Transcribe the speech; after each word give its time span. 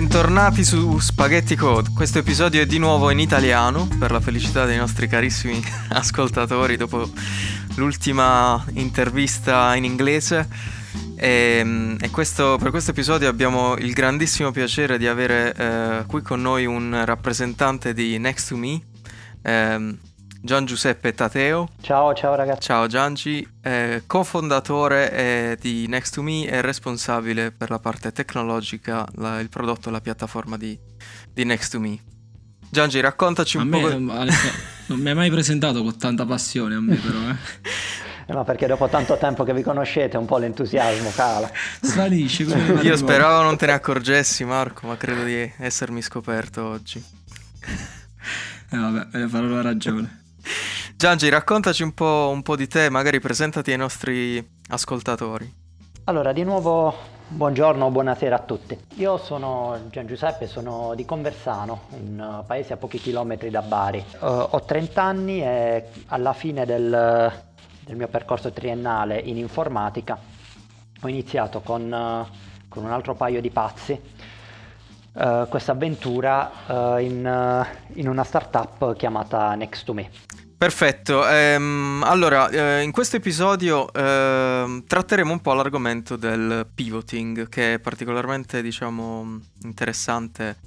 Bentornati 0.00 0.64
su 0.64 0.98
Spaghetti 0.98 1.54
Code. 1.56 1.90
Questo 1.94 2.20
episodio 2.20 2.62
è 2.62 2.66
di 2.66 2.78
nuovo 2.78 3.10
in 3.10 3.18
italiano 3.18 3.86
per 3.98 4.10
la 4.10 4.18
felicità 4.18 4.64
dei 4.64 4.78
nostri 4.78 5.06
carissimi 5.08 5.62
ascoltatori 5.92 6.78
dopo 6.78 7.06
l'ultima 7.74 8.64
intervista 8.72 9.74
in 9.76 9.84
inglese. 9.84 10.48
E, 11.16 11.96
e 12.00 12.08
questo, 12.08 12.56
per 12.58 12.70
questo 12.70 12.92
episodio 12.92 13.28
abbiamo 13.28 13.76
il 13.76 13.92
grandissimo 13.92 14.50
piacere 14.52 14.96
di 14.96 15.06
avere 15.06 15.54
eh, 15.54 16.04
qui 16.06 16.22
con 16.22 16.40
noi 16.40 16.64
un 16.64 17.02
rappresentante 17.04 17.92
di 17.92 18.16
Next 18.16 18.48
to 18.48 18.56
Me, 18.56 18.80
eh, 19.42 19.96
Gian 20.42 20.64
Giuseppe 20.64 21.12
Tateo. 21.12 21.68
Ciao, 21.82 22.14
ciao 22.14 22.34
ragazzi. 22.34 22.62
Ciao 22.62 22.86
Giangi, 22.86 23.46
eh, 23.62 24.04
cofondatore 24.06 25.12
eh, 25.12 25.58
di 25.60 25.86
Next2Me 25.86 26.50
e 26.50 26.62
responsabile 26.62 27.52
per 27.52 27.68
la 27.68 27.78
parte 27.78 28.10
tecnologica, 28.10 29.06
la, 29.16 29.38
il 29.38 29.50
prodotto, 29.50 29.90
la 29.90 30.00
piattaforma 30.00 30.56
di, 30.56 30.78
di 31.30 31.44
Next2Me. 31.44 31.98
Giangi, 32.70 33.00
raccontaci 33.00 33.58
un 33.58 33.72
a 33.72 33.78
po'. 33.78 33.98
Me, 33.98 34.28
non 34.86 34.98
mi 34.98 35.08
hai 35.10 35.14
mai 35.14 35.28
presentato 35.30 35.82
con 35.82 35.98
tanta 35.98 36.24
passione 36.24 36.74
a 36.74 36.80
me, 36.80 36.96
però. 36.96 37.18
Eh. 37.18 38.32
No, 38.32 38.44
perché 38.44 38.66
dopo 38.66 38.88
tanto 38.88 39.18
tempo 39.18 39.44
che 39.44 39.52
vi 39.52 39.62
conoscete 39.62 40.16
un 40.16 40.24
po' 40.24 40.38
l'entusiasmo 40.38 41.10
cala. 41.10 41.50
Svanisce 41.80 42.44
Io 42.44 42.96
speravo 42.96 43.42
non 43.42 43.56
te 43.56 43.66
ne 43.66 43.72
accorgessi, 43.72 44.44
Marco, 44.44 44.86
ma 44.86 44.96
credo 44.96 45.24
di 45.24 45.52
essermi 45.58 46.00
scoperto 46.00 46.64
oggi. 46.64 47.04
Eh 48.70 48.76
vabbè, 48.76 49.26
farò 49.26 49.46
la 49.46 49.62
ragione. 49.62 50.18
Giangi, 51.00 51.30
raccontaci 51.30 51.82
un 51.82 51.94
po', 51.94 52.28
un 52.30 52.42
po' 52.42 52.56
di 52.56 52.68
te, 52.68 52.90
magari 52.90 53.20
presentati 53.20 53.70
ai 53.70 53.78
nostri 53.78 54.46
ascoltatori. 54.68 55.50
Allora, 56.04 56.34
di 56.34 56.44
nuovo 56.44 56.94
buongiorno, 57.26 57.90
buonasera 57.90 58.36
a 58.36 58.40
tutti. 58.40 58.78
Io 58.96 59.16
sono 59.16 59.80
Gian 59.88 60.06
Giuseppe, 60.06 60.46
sono 60.46 60.92
di 60.94 61.06
Conversano, 61.06 61.84
un 61.92 62.44
paese 62.46 62.74
a 62.74 62.76
pochi 62.76 62.98
chilometri 62.98 63.48
da 63.48 63.62
Bari. 63.62 64.04
Uh, 64.18 64.26
ho 64.50 64.62
30 64.62 65.02
anni 65.02 65.42
e 65.42 65.86
alla 66.08 66.34
fine 66.34 66.66
del, 66.66 67.32
del, 67.82 67.96
mio 67.96 68.08
percorso 68.08 68.52
triennale 68.52 69.18
in 69.18 69.38
informatica 69.38 70.18
ho 71.00 71.08
iniziato 71.08 71.60
con, 71.60 71.80
uh, 71.90 72.68
con 72.68 72.84
un 72.84 72.90
altro 72.90 73.14
paio 73.14 73.40
di 73.40 73.48
pazzi 73.48 73.98
uh, 75.14 75.48
questa 75.48 75.72
avventura 75.72 76.50
uh, 76.66 76.98
in, 76.98 77.24
uh, 77.24 77.98
in, 77.98 78.06
una 78.06 78.22
startup 78.22 78.94
chiamata 78.96 79.56
Next2Me. 79.56 80.49
Perfetto, 80.60 81.26
ehm, 81.26 82.02
allora 82.04 82.50
eh, 82.50 82.82
in 82.82 82.90
questo 82.90 83.16
episodio 83.16 83.90
eh, 83.94 84.84
tratteremo 84.86 85.32
un 85.32 85.40
po' 85.40 85.54
l'argomento 85.54 86.16
del 86.16 86.68
pivoting 86.74 87.48
che 87.48 87.72
è 87.72 87.78
particolarmente 87.78 88.60
diciamo 88.60 89.40
interessante 89.62 90.58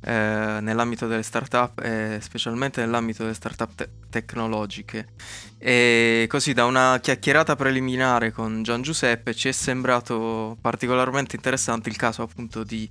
eh, 0.00 0.58
nell'ambito 0.60 1.06
delle 1.06 1.22
startup 1.22 1.78
e 1.78 2.18
specialmente 2.20 2.80
nell'ambito 2.80 3.22
delle 3.22 3.34
startup 3.34 3.72
te- 3.72 3.88
tecnologiche. 4.10 5.10
E 5.58 6.26
così 6.28 6.52
da 6.52 6.64
una 6.64 6.98
chiacchierata 7.00 7.54
preliminare 7.54 8.32
con 8.32 8.64
Gian 8.64 8.82
Giuseppe 8.82 9.32
ci 9.32 9.46
è 9.46 9.52
sembrato 9.52 10.58
particolarmente 10.60 11.36
interessante 11.36 11.88
il 11.88 11.96
caso 11.96 12.22
appunto 12.22 12.64
di, 12.64 12.88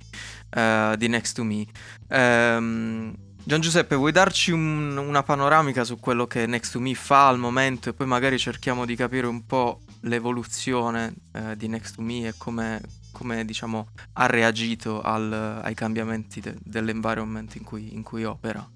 uh, 0.56 0.96
di 0.96 1.06
Next2Me. 1.10 1.66
Um, 2.08 3.25
Gian 3.48 3.60
Giuseppe, 3.60 3.94
vuoi 3.94 4.10
darci 4.10 4.50
un, 4.50 4.96
una 4.96 5.22
panoramica 5.22 5.84
su 5.84 6.00
quello 6.00 6.26
che 6.26 6.46
Next2Me 6.46 6.94
fa 6.94 7.28
al 7.28 7.38
momento 7.38 7.88
e 7.88 7.92
poi 7.92 8.04
magari 8.04 8.40
cerchiamo 8.40 8.84
di 8.84 8.96
capire 8.96 9.28
un 9.28 9.46
po' 9.46 9.82
l'evoluzione 10.00 11.14
eh, 11.32 11.56
di 11.56 11.68
Next2Me 11.68 12.26
e 12.26 12.34
come, 12.36 12.80
come 13.12 13.44
diciamo, 13.44 13.90
ha 14.14 14.26
reagito 14.26 15.00
al, 15.00 15.60
ai 15.62 15.74
cambiamenti 15.74 16.40
de, 16.40 16.56
dell'environment 16.58 17.54
in 17.54 17.62
cui, 17.62 17.94
in 17.94 18.02
cui 18.02 18.24
opera? 18.24 18.68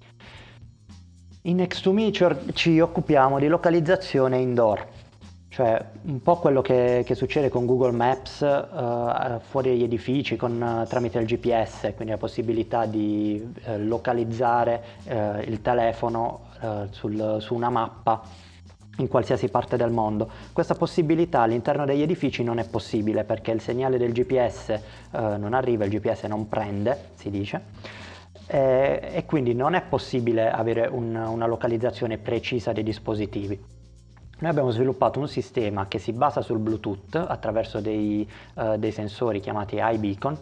In 1.41 1.57
Next2Me 1.57 2.13
ci, 2.13 2.25
ci 2.53 2.79
occupiamo 2.79 3.39
di 3.39 3.47
localizzazione 3.49 4.37
indoor, 4.37 4.87
cioè 5.51 5.83
un 6.03 6.21
po' 6.21 6.37
quello 6.37 6.61
che, 6.61 7.03
che 7.05 7.13
succede 7.13 7.49
con 7.49 7.65
Google 7.65 7.91
Maps 7.91 8.39
uh, 8.39 9.41
fuori 9.41 9.71
dagli 9.71 9.83
edifici 9.83 10.37
con, 10.37 10.61
uh, 10.61 10.87
tramite 10.87 11.19
il 11.19 11.25
GPS, 11.25 11.91
quindi 11.93 12.13
la 12.13 12.17
possibilità 12.17 12.85
di 12.85 13.53
uh, 13.65 13.71
localizzare 13.77 14.81
il 15.45 15.61
telefono 15.61 16.47
sul, 16.91 17.37
su 17.39 17.55
una 17.55 17.69
mappa 17.69 18.21
in 18.97 19.09
qualsiasi 19.09 19.49
parte 19.49 19.75
del 19.75 19.91
mondo. 19.91 20.29
Questa 20.53 20.75
possibilità 20.75 21.41
all'interno 21.41 21.85
degli 21.85 22.01
edifici 22.01 22.43
non 22.43 22.57
è 22.57 22.69
possibile 22.69 23.25
perché 23.25 23.51
il 23.51 23.59
segnale 23.59 23.97
del 23.97 24.13
GPS 24.13 24.69
eh, 24.69 24.79
non 25.11 25.53
arriva, 25.53 25.83
il 25.83 25.91
GPS 25.91 26.23
non 26.25 26.47
prende, 26.47 27.09
si 27.15 27.29
dice, 27.29 27.61
eh, 28.47 29.09
e 29.11 29.25
quindi 29.25 29.53
non 29.53 29.73
è 29.73 29.81
possibile 29.81 30.49
avere 30.49 30.87
un, 30.87 31.13
una 31.15 31.45
localizzazione 31.45 32.17
precisa 32.17 32.71
dei 32.71 32.83
dispositivi. 32.83 33.80
Noi 34.41 34.49
abbiamo 34.49 34.71
sviluppato 34.71 35.19
un 35.19 35.27
sistema 35.27 35.87
che 35.87 35.99
si 35.99 36.13
basa 36.13 36.41
sul 36.41 36.57
Bluetooth 36.57 37.15
attraverso 37.15 37.79
dei, 37.79 38.27
uh, 38.55 38.75
dei 38.75 38.91
sensori 38.91 39.39
chiamati 39.39 39.77
iBeacon 39.79 40.37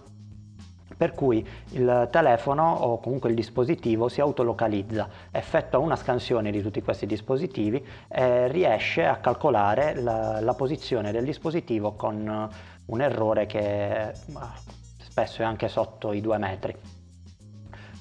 per 0.95 1.13
cui 1.13 1.45
il 1.71 2.07
telefono 2.09 2.71
o 2.71 2.99
comunque 2.99 3.29
il 3.29 3.35
dispositivo 3.35 4.07
si 4.07 4.21
autolocalizza, 4.21 5.07
effettua 5.31 5.79
una 5.79 5.97
scansione 5.97 6.49
di 6.49 6.61
tutti 6.61 6.81
questi 6.81 7.05
dispositivi 7.05 7.85
e 8.07 8.47
riesce 8.47 9.05
a 9.05 9.17
calcolare 9.17 9.95
la, 9.95 10.39
la 10.41 10.53
posizione 10.53 11.11
del 11.11 11.25
dispositivo 11.25 11.93
con 11.93 12.49
un 12.85 13.01
errore 13.01 13.45
che 13.47 14.13
spesso 14.97 15.41
è 15.41 15.45
anche 15.45 15.67
sotto 15.67 16.13
i 16.13 16.21
due 16.21 16.37
metri. 16.37 16.98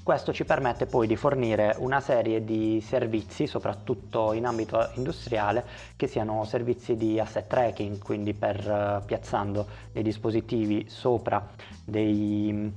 Questo 0.08 0.32
ci 0.32 0.46
permette 0.46 0.86
poi 0.86 1.06
di 1.06 1.16
fornire 1.16 1.74
una 1.80 2.00
serie 2.00 2.42
di 2.42 2.80
servizi, 2.80 3.46
soprattutto 3.46 4.32
in 4.32 4.46
ambito 4.46 4.88
industriale, 4.94 5.62
che 5.96 6.06
siano 6.06 6.44
servizi 6.44 6.96
di 6.96 7.20
asset 7.20 7.46
tracking, 7.46 7.98
quindi 7.98 8.32
per 8.32 8.56
uh, 9.02 9.04
piazzando 9.04 9.66
dei 9.92 10.02
dispositivi 10.02 10.88
sopra 10.88 11.47
dei, 11.84 12.72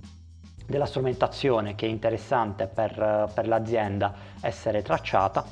della 0.66 0.86
strumentazione 0.86 1.74
che 1.74 1.86
è 1.86 1.90
interessante 1.90 2.68
per, 2.68 3.00
uh, 3.00 3.34
per 3.34 3.48
l'azienda 3.48 4.14
essere 4.42 4.82
tracciata, 4.82 5.46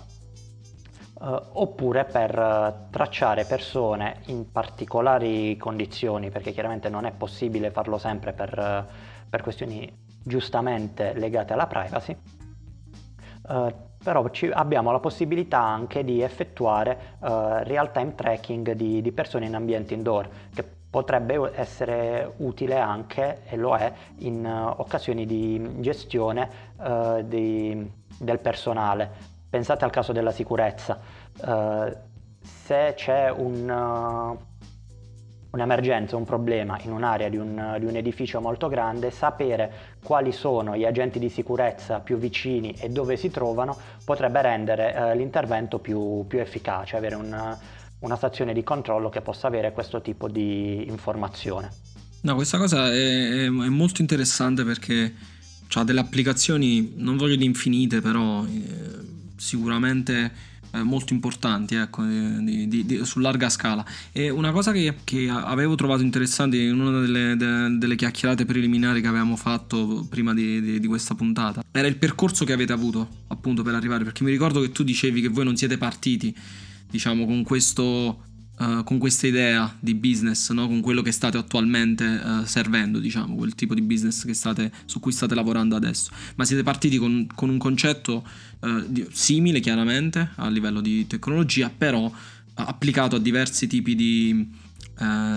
uh, 1.14 1.42
oppure 1.54 2.04
per 2.04 2.88
tracciare 2.90 3.46
persone 3.46 4.18
in 4.26 4.52
particolari 4.52 5.56
condizioni, 5.56 6.30
perché 6.30 6.52
chiaramente 6.52 6.90
non 6.90 7.06
è 7.06 7.12
possibile 7.12 7.72
farlo 7.72 7.98
sempre 7.98 8.34
per, 8.34 8.86
per 9.30 9.42
questioni 9.42 10.08
giustamente 10.30 11.14
legate 11.16 11.54
alla 11.54 11.68
privacy, 11.68 12.16
eh, 13.50 13.76
però 14.02 14.30
ci, 14.30 14.50
abbiamo 14.50 14.92
la 14.92 15.00
possibilità 15.00 15.60
anche 15.60 16.06
di 16.06 16.22
effettuare 16.22 17.18
eh, 17.22 17.64
real-time 17.66 18.16
tracking 18.16 18.72
di, 18.72 19.02
di, 19.02 19.12
persone 19.12 19.48
in 19.48 19.56
ambienti 19.56 19.94
indoor, 19.94 20.30
che 20.54 20.64
potrebbe 20.90 21.52
essere 21.56 22.34
utile 22.38 22.80
anche, 22.80 23.42
e 23.46 23.58
lo 23.58 23.76
è, 23.76 23.92
in 24.20 24.44
uh, 24.44 24.82
occasioni 24.82 25.26
di 25.28 25.82
gestione 25.82 26.50
uh, 26.78 27.22
di, 27.24 27.92
del 28.18 28.40
personale. 28.40 29.12
Pensate 29.50 29.86
al 29.86 29.92
caso 29.92 30.14
della 30.14 30.32
sicurezza. 30.32 31.00
Uh, 31.42 31.96
se 32.42 32.94
c'è 32.96 33.30
un 33.30 34.38
un'emergenza, 35.52 36.16
un 36.16 36.26
problema 36.26 36.80
in 36.84 36.92
un'area 36.92 37.30
di 37.30 37.38
un, 37.38 37.76
di 37.80 37.86
un, 37.86 37.96
edificio 37.96 38.40
molto 38.40 38.68
grande, 38.68 39.10
sapere 39.10 39.98
quali 40.04 40.32
sono 40.32 40.76
gli 40.76 40.86
agenti 40.86 41.18
di 41.18 41.30
sicurezza 41.30 42.00
più 42.00 42.18
vicini 42.18 42.76
e 42.80 42.90
dove 42.90 43.18
si 43.18 43.32
trovano 43.32 43.76
potrebbe 44.04 44.42
rendere 44.42 44.94
eh, 44.94 45.16
l'intervento 45.16 45.80
più, 45.80 46.26
più, 46.28 46.40
efficace, 46.40 46.98
avere 46.98 47.16
una, 47.16 47.58
una 48.00 48.16
stazione 48.16 48.54
di 48.54 48.64
controllo 48.64 49.10
che 49.10 49.22
possa 49.22 49.48
avere 49.48 49.72
questo 49.72 50.02
tipo 50.02 50.28
di 50.28 50.88
informazione. 50.88 51.72
No, 52.22 52.36
questa 52.36 52.58
cosa 52.58 52.92
è, 52.92 53.46
è 53.46 53.50
molto 53.50 54.02
interessante 54.02 54.64
perché 54.64 55.14
ha 55.74 55.84
delle 55.84 56.00
applicazioni, 56.00 56.94
non 56.98 57.18
voglio 57.18 57.36
di 57.36 57.46
infinite, 57.46 58.02
però 58.02 58.44
eh, 58.44 58.70
sicuramente 59.38 60.32
molto 60.84 61.14
importanti 61.14 61.76
ecco, 61.76 62.04
di, 62.04 62.68
di, 62.68 62.86
di, 62.86 63.06
su 63.06 63.20
larga 63.20 63.50
scala. 63.50 63.86
E 64.12 64.30
una 64.30 64.52
cosa 64.52 64.72
che, 64.72 64.96
che, 65.04 65.30
avevo 65.30 65.76
trovato 65.76 66.02
interessante 66.02 66.58
in 66.58 66.80
una 66.80 67.00
delle, 67.00 67.36
de, 67.36 67.78
delle, 67.78 67.96
chiacchierate 67.96 68.46
preliminari 68.46 69.02
che 69.02 69.08
avevamo 69.08 69.36
fatto 69.36 70.06
prima 70.10 70.34
di, 70.34 70.82
questa 70.90 71.14
puntata 71.14 71.62
era 71.72 71.88
il 71.88 71.98
percorso 71.98 72.46
che 72.46 72.54
avete 72.54 72.74
avuto 72.74 73.08
appunto 73.28 73.62
per 73.62 73.76
arrivare, 73.76 74.04
perché 74.04 74.24
mi 74.24 74.32
ricordo 74.32 74.62
che 74.62 74.72
tu 74.72 74.84
dicevi 74.84 75.22
che 75.22 75.28
voi 75.28 75.46
non 75.46 75.56
siete 75.56 75.78
partiti 75.78 76.36
diciamo 76.90 77.26
con 77.26 77.44
questo 77.44 78.29
uh, 78.60 78.84
con 78.84 78.98
questa 78.98 79.28
idea 79.28 79.76
di 79.80 79.96
business, 79.96 80.52
no? 80.52 80.68
con 80.68 80.82
quello 80.82 81.02
che 81.02 81.12
state 81.12 81.38
attualmente 81.38 82.06
uh, 82.06 82.46
servendo, 82.46 83.00
diciamo, 83.00 83.36
quel 83.36 83.56
tipo 83.56 83.74
di 83.74 83.82
business 83.82 84.30
state, 84.30 84.72
su 84.86 85.00
cui 85.00 85.12
state 85.12 85.34
lavorando 85.36 85.76
adesso. 85.76 86.12
Ma 86.36 86.46
siete 86.46 86.64
partiti 86.64 86.98
con, 86.98 87.28
con 87.34 87.50
un 87.50 87.58
concetto 87.58 88.26
uh, 88.60 88.86
di, 88.88 89.06
simile, 89.12 89.60
chiaramente, 89.60 90.32
a 90.36 90.50
livello 90.50 90.82
di 90.82 91.08
tecnologia, 91.08 91.70
però 91.70 92.12
applicato 92.56 93.16
a 93.16 93.20
diversi 93.20 93.68
tipi 93.68 93.96
di, 93.96 94.48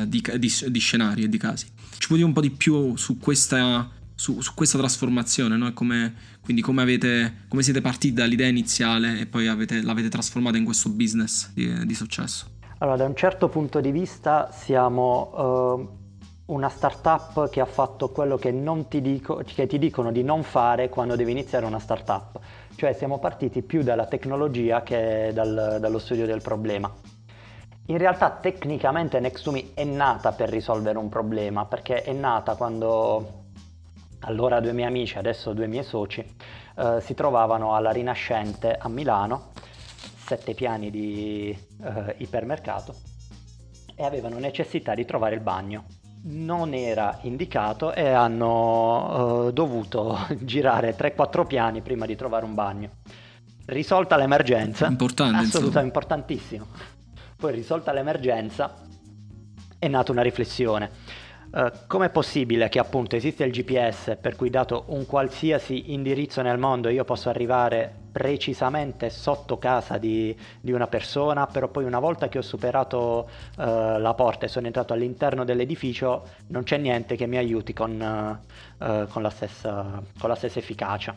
di, 0.06 0.22
di, 0.38 0.52
di 0.68 0.78
scenari 0.80 1.22
e 1.22 1.28
di 1.28 1.38
casi. 1.38 1.66
Ci 1.98 2.08
puoi 2.08 2.18
dire 2.18 2.28
un 2.28 2.34
po' 2.34 2.40
di 2.40 2.50
più 2.50 2.96
su 2.96 3.18
questa 3.18 3.88
su, 4.22 4.40
su 4.40 4.54
questa 4.54 4.78
trasformazione, 4.78 5.56
no? 5.56 5.72
come, 5.72 6.14
quindi 6.42 6.62
come, 6.62 6.80
avete, 6.80 7.44
come, 7.48 7.64
siete 7.64 7.80
partiti 7.80 8.14
dall'idea 8.14 8.46
iniziale 8.46 9.18
e 9.18 9.26
poi 9.26 9.48
avete, 9.48 9.82
l'avete 9.82 10.08
trasformata 10.08 10.56
in 10.56 10.64
questo 10.64 10.90
business 10.90 11.50
di, 11.52 11.84
di, 11.84 11.94
successo? 11.94 12.48
Allora, 12.82 12.96
da 12.96 13.04
un 13.04 13.14
certo 13.14 13.48
punto 13.48 13.78
di 13.78 13.92
vista 13.92 14.50
siamo 14.50 15.76
uh, 15.76 16.52
una 16.52 16.68
startup 16.68 17.48
che 17.48 17.60
ha 17.60 17.64
fatto 17.64 18.10
quello 18.10 18.36
che, 18.36 18.52
ti, 18.88 19.00
dico, 19.00 19.40
che 19.46 19.68
ti 19.68 19.78
dicono 19.78 20.10
di 20.10 20.24
non 20.24 20.42
fare 20.42 20.88
quando 20.88 21.14
devi 21.14 21.30
iniziare 21.30 21.64
una 21.64 21.78
startup, 21.78 22.40
cioè 22.74 22.92
siamo 22.92 23.20
partiti 23.20 23.62
più 23.62 23.84
dalla 23.84 24.06
tecnologia 24.06 24.82
che 24.82 25.30
dal, 25.32 25.76
dallo 25.78 26.00
studio 26.00 26.26
del 26.26 26.42
problema. 26.42 26.92
In 27.86 27.98
realtà 27.98 28.30
tecnicamente 28.30 29.20
Next2Me 29.20 29.74
è 29.74 29.84
nata 29.84 30.32
per 30.32 30.48
risolvere 30.48 30.98
un 30.98 31.08
problema, 31.08 31.66
perché 31.66 32.02
è 32.02 32.12
nata 32.12 32.56
quando 32.56 33.44
allora 34.22 34.58
due 34.58 34.72
miei 34.72 34.88
amici, 34.88 35.18
adesso 35.18 35.52
due 35.52 35.68
miei 35.68 35.84
soci, 35.84 36.26
eh, 36.78 37.00
si 37.00 37.14
trovavano 37.14 37.76
alla 37.76 37.92
Rinascente 37.92 38.76
a 38.76 38.88
Milano, 38.88 39.50
sette 40.32 40.54
piani 40.54 40.90
di 40.90 41.50
eh, 41.50 42.14
ipermercato, 42.18 42.94
e 43.94 44.02
avevano 44.02 44.38
necessità 44.38 44.94
di 44.94 45.04
trovare 45.04 45.34
il 45.34 45.42
bagno. 45.42 45.84
Non 46.24 46.72
era 46.72 47.18
indicato 47.22 47.92
e 47.92 48.08
hanno 48.08 49.48
eh, 49.48 49.52
dovuto 49.52 50.18
girare 50.40 50.96
3-4 50.96 51.46
piani 51.46 51.82
prima 51.82 52.06
di 52.06 52.16
trovare 52.16 52.46
un 52.46 52.54
bagno. 52.54 52.90
Risolta 53.66 54.16
l'emergenza, 54.16 54.86
Importante, 54.86 55.36
assolutamente 55.36 55.86
importantissimo. 55.86 56.66
Poi 57.36 57.52
risolta 57.52 57.92
l'emergenza 57.92 58.74
è 59.78 59.88
nata 59.88 60.12
una 60.12 60.22
riflessione 60.22 60.90
Uh, 61.52 61.70
com'è 61.86 62.08
possibile 62.08 62.70
che 62.70 62.78
appunto 62.78 63.14
esiste 63.14 63.44
il 63.44 63.52
GPS 63.52 64.16
per 64.18 64.36
cui 64.36 64.48
dato 64.48 64.84
un 64.86 65.04
qualsiasi 65.04 65.92
indirizzo 65.92 66.40
nel 66.40 66.56
mondo 66.56 66.88
io 66.88 67.04
posso 67.04 67.28
arrivare 67.28 67.94
precisamente 68.10 69.10
sotto 69.10 69.58
casa 69.58 69.98
di, 69.98 70.34
di 70.62 70.72
una 70.72 70.86
persona, 70.86 71.46
però 71.46 71.68
poi 71.68 71.84
una 71.84 71.98
volta 71.98 72.30
che 72.30 72.38
ho 72.38 72.42
superato 72.42 73.28
uh, 73.58 73.98
la 73.98 74.14
porta 74.14 74.46
e 74.46 74.48
sono 74.48 74.64
entrato 74.64 74.94
all'interno 74.94 75.44
dell'edificio 75.44 76.26
non 76.48 76.62
c'è 76.62 76.78
niente 76.78 77.16
che 77.16 77.26
mi 77.26 77.36
aiuti 77.36 77.74
con, 77.74 78.00
uh, 78.78 79.06
con, 79.08 79.20
la, 79.20 79.30
stessa, 79.30 80.02
con 80.18 80.30
la, 80.30 80.34
stessa, 80.34 80.58
efficacia. 80.58 81.14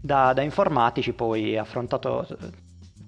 Da, 0.00 0.32
da 0.32 0.42
informatici 0.42 1.12
poi 1.12 1.58
affrontato 1.58 2.26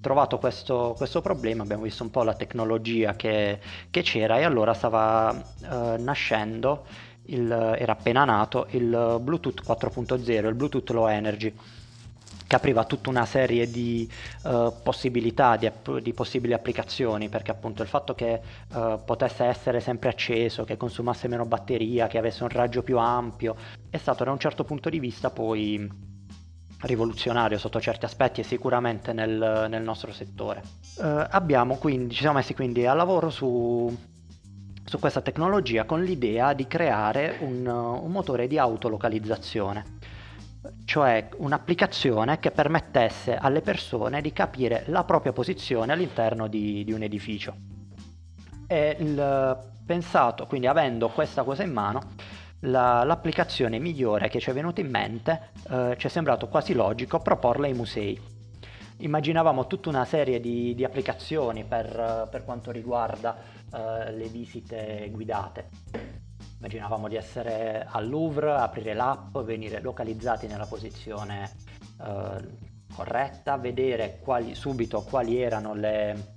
trovato 0.04 0.38
questo, 0.38 0.92
questo, 0.98 1.22
problema, 1.22 1.62
abbiamo 1.62 1.84
visto 1.84 2.02
un 2.02 2.10
po' 2.10 2.22
la 2.22 2.34
tecnologia 2.34 3.16
che, 3.16 3.58
che 3.90 4.02
c'era 4.02 4.38
e 4.38 4.42
allora 4.42 4.74
stava 4.74 5.32
eh, 5.34 5.96
nascendo, 5.96 6.84
il, 7.26 7.50
era 7.50 7.92
appena 7.92 8.26
nato, 8.26 8.66
il 8.70 9.18
Bluetooth 9.22 9.62
4.0, 9.66 10.46
il 10.46 10.54
Bluetooth 10.54 10.90
Low 10.90 11.08
Energy 11.08 11.54
che 12.46 12.56
apriva 12.56 12.84
tutta 12.84 13.08
una 13.08 13.24
serie 13.24 13.70
di 13.70 14.06
uh, 14.42 14.70
possibilità, 14.82 15.56
di, 15.56 15.70
di, 16.02 16.12
possibili 16.12 16.52
applicazioni, 16.52 17.30
perché 17.30 17.50
appunto 17.50 17.80
il 17.80 17.88
fatto 17.88 18.14
che 18.14 18.42
uh, 18.74 19.00
potesse 19.02 19.44
essere 19.44 19.80
sempre 19.80 20.10
acceso, 20.10 20.64
che 20.64 20.76
consumasse 20.76 21.26
meno 21.26 21.46
batteria, 21.46 22.06
che 22.06 22.18
avesse 22.18 22.42
un 22.42 22.50
raggio 22.50 22.82
più 22.82 22.98
ampio, 22.98 23.56
è 23.88 23.96
stato 23.96 24.24
da 24.24 24.30
un 24.30 24.38
certo 24.38 24.64
punto 24.64 24.90
di 24.90 24.98
vista 24.98 25.30
poi 25.30 26.12
rivoluzionario 26.84 27.58
sotto 27.58 27.80
certi 27.80 28.04
aspetti 28.04 28.40
e 28.40 28.44
sicuramente 28.44 29.12
nel, 29.12 29.66
nel 29.68 29.82
nostro 29.82 30.12
settore. 30.12 30.62
Eh, 31.00 31.26
abbiamo 31.30 31.76
quindi, 31.76 32.14
ci 32.14 32.20
siamo 32.20 32.36
messi 32.36 32.54
quindi 32.54 32.86
a 32.86 32.94
lavoro 32.94 33.30
su, 33.30 33.94
su 34.84 34.98
questa 34.98 35.20
tecnologia 35.20 35.84
con 35.84 36.02
l'idea 36.02 36.52
di 36.52 36.66
creare 36.66 37.36
un, 37.40 37.66
un 37.66 38.10
motore 38.10 38.46
di 38.46 38.58
autolocalizzazione, 38.58 39.84
cioè 40.84 41.28
un'applicazione 41.36 42.38
che 42.38 42.50
permettesse 42.50 43.36
alle 43.36 43.60
persone 43.60 44.20
di 44.20 44.32
capire 44.32 44.84
la 44.86 45.04
propria 45.04 45.32
posizione 45.32 45.92
all'interno 45.92 46.46
di, 46.48 46.84
di 46.84 46.92
un 46.92 47.02
edificio. 47.02 47.54
E 48.66 48.96
il 48.98 49.72
pensato, 49.84 50.46
quindi 50.46 50.66
avendo 50.66 51.08
questa 51.08 51.42
cosa 51.42 51.62
in 51.62 51.72
mano, 51.72 52.00
la, 52.64 53.04
l'applicazione 53.04 53.78
migliore 53.78 54.28
che 54.28 54.40
ci 54.40 54.50
è 54.50 54.52
venuta 54.52 54.80
in 54.80 54.90
mente 54.90 55.50
eh, 55.70 55.94
ci 55.98 56.06
è 56.06 56.10
sembrato 56.10 56.48
quasi 56.48 56.72
logico 56.74 57.18
proporla 57.18 57.66
ai 57.66 57.74
musei. 57.74 58.20
Immaginavamo 58.98 59.66
tutta 59.66 59.88
una 59.88 60.04
serie 60.04 60.40
di, 60.40 60.74
di 60.74 60.84
applicazioni 60.84 61.64
per, 61.64 62.28
per, 62.30 62.44
quanto 62.44 62.70
riguarda 62.70 63.36
eh, 63.72 64.12
le 64.12 64.28
visite 64.28 65.08
guidate. 65.10 65.68
Immaginavamo 66.58 67.08
di 67.08 67.16
essere 67.16 67.86
al 67.88 68.08
Louvre, 68.08 68.52
aprire 68.52 68.94
l'app, 68.94 69.36
venire 69.38 69.80
localizzati 69.80 70.46
nella 70.46 70.66
posizione 70.66 71.50
eh, 72.00 72.72
corretta, 72.94 73.56
vedere 73.56 74.20
quali, 74.22 74.54
subito 74.54 75.02
quali 75.02 75.40
erano 75.40 75.74
le, 75.74 76.33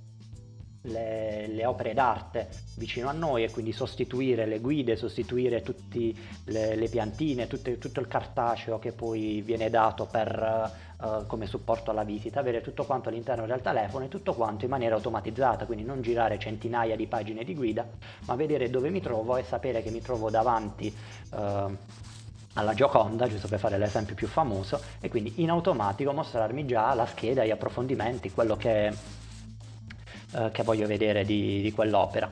le, 0.82 1.46
le, 1.48 1.66
opere 1.66 1.92
d'arte 1.92 2.48
vicino 2.76 3.08
a 3.08 3.12
noi 3.12 3.44
e 3.44 3.50
quindi 3.50 3.72
sostituire 3.72 4.46
le 4.46 4.60
guide, 4.60 4.96
sostituire 4.96 5.62
tutte 5.62 6.12
le, 6.44 6.76
le, 6.76 6.88
piantine, 6.88 7.46
tutte, 7.46 7.78
tutto 7.78 8.00
il 8.00 8.06
cartaceo 8.06 8.78
che 8.78 8.92
poi 8.92 9.42
viene 9.42 9.70
dato 9.70 10.06
per, 10.06 10.72
uh, 11.00 11.26
come 11.26 11.46
supporto 11.46 11.90
alla 11.90 12.04
visita, 12.04 12.40
avere 12.40 12.60
tutto 12.60 12.84
quanto 12.84 13.08
all'interno 13.08 13.46
del 13.46 13.60
telefono 13.60 14.04
e 14.04 14.08
tutto 14.08 14.34
quanto 14.34 14.64
in 14.64 14.70
maniera 14.70 14.94
automatizzata, 14.94 15.66
quindi 15.66 15.84
non 15.84 16.00
girare 16.00 16.38
centinaia 16.38 16.96
di 16.96 17.06
pagine 17.06 17.44
di 17.44 17.54
guida, 17.54 17.86
ma 18.26 18.34
vedere 18.36 18.70
dove 18.70 18.90
mi 18.90 19.00
trovo 19.00 19.36
e 19.36 19.42
sapere 19.42 19.82
che 19.82 19.90
mi 19.90 20.00
trovo 20.00 20.30
davanti. 20.30 20.94
Uh, 21.30 21.76
alla 22.54 22.74
Gioconda, 22.74 23.28
giusto 23.28 23.46
per 23.46 23.60
fare 23.60 23.78
l'esempio 23.78 24.16
più 24.16 24.26
famoso, 24.26 24.80
e 25.00 25.08
quindi 25.08 25.34
in 25.36 25.50
automatico 25.50 26.12
mostrarmi 26.12 26.66
già 26.66 26.92
la 26.94 27.06
scheda, 27.06 27.44
gli 27.44 27.50
approfondimenti, 27.50 28.32
quello 28.32 28.56
che 28.56 28.92
eh, 30.32 30.50
che 30.50 30.62
voglio 30.62 30.86
vedere 30.86 31.24
di, 31.24 31.62
di 31.62 31.72
quell'opera. 31.72 32.28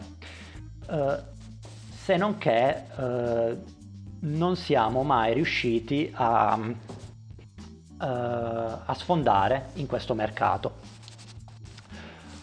Eh, 0.91 1.35
se 1.95 2.17
non 2.17 2.39
che 2.39 2.83
eh, 2.97 3.57
non 4.21 4.57
siamo 4.57 5.03
mai 5.03 5.35
riusciti 5.35 6.11
a, 6.15 6.59
eh, 6.61 8.05
a 8.05 8.95
sfondare 8.95 9.71
in 9.75 9.87
questo 9.87 10.15
mercato. 10.15 10.95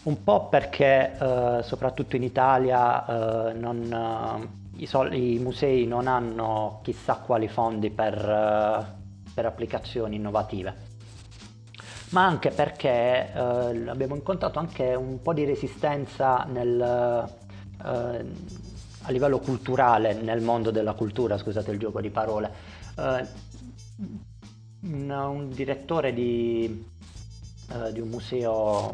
Un 0.04 0.22
po' 0.22 0.48
perché 0.48 1.16
eh, 1.16 1.62
soprattutto 1.62 2.16
in 2.16 2.24
Italia 2.24 3.52
non, 3.54 4.50
i, 4.76 4.86
sol- 4.86 5.14
i, 5.14 5.38
musei 5.38 5.86
non 5.86 6.08
hanno 6.08 6.80
chissà 6.82 7.14
quali 7.14 7.48
fondi 7.48 7.88
per, 7.90 8.96
per 9.32 9.46
applicazioni 9.46 10.16
innovative 10.16 10.92
ma 12.14 12.24
anche 12.24 12.50
perché 12.50 13.32
eh, 13.34 13.88
abbiamo 13.88 14.14
incontrato 14.14 14.60
anche 14.60 14.94
un 14.94 15.20
po' 15.20 15.32
di 15.32 15.44
resistenza 15.44 16.44
nel, 16.48 16.80
eh, 16.80 18.24
a 19.02 19.10
livello 19.10 19.40
culturale 19.40 20.14
nel 20.14 20.40
mondo 20.40 20.70
della 20.70 20.92
cultura, 20.92 21.36
scusate 21.36 21.72
il 21.72 21.78
gioco 21.80 22.00
di 22.00 22.10
parole. 22.10 22.52
Eh, 22.96 23.26
un, 24.82 25.10
un, 25.10 25.48
direttore 25.50 26.14
di, 26.14 26.86
eh, 27.72 27.92
di, 27.92 27.98
un 27.98 28.08
museo 28.08 28.92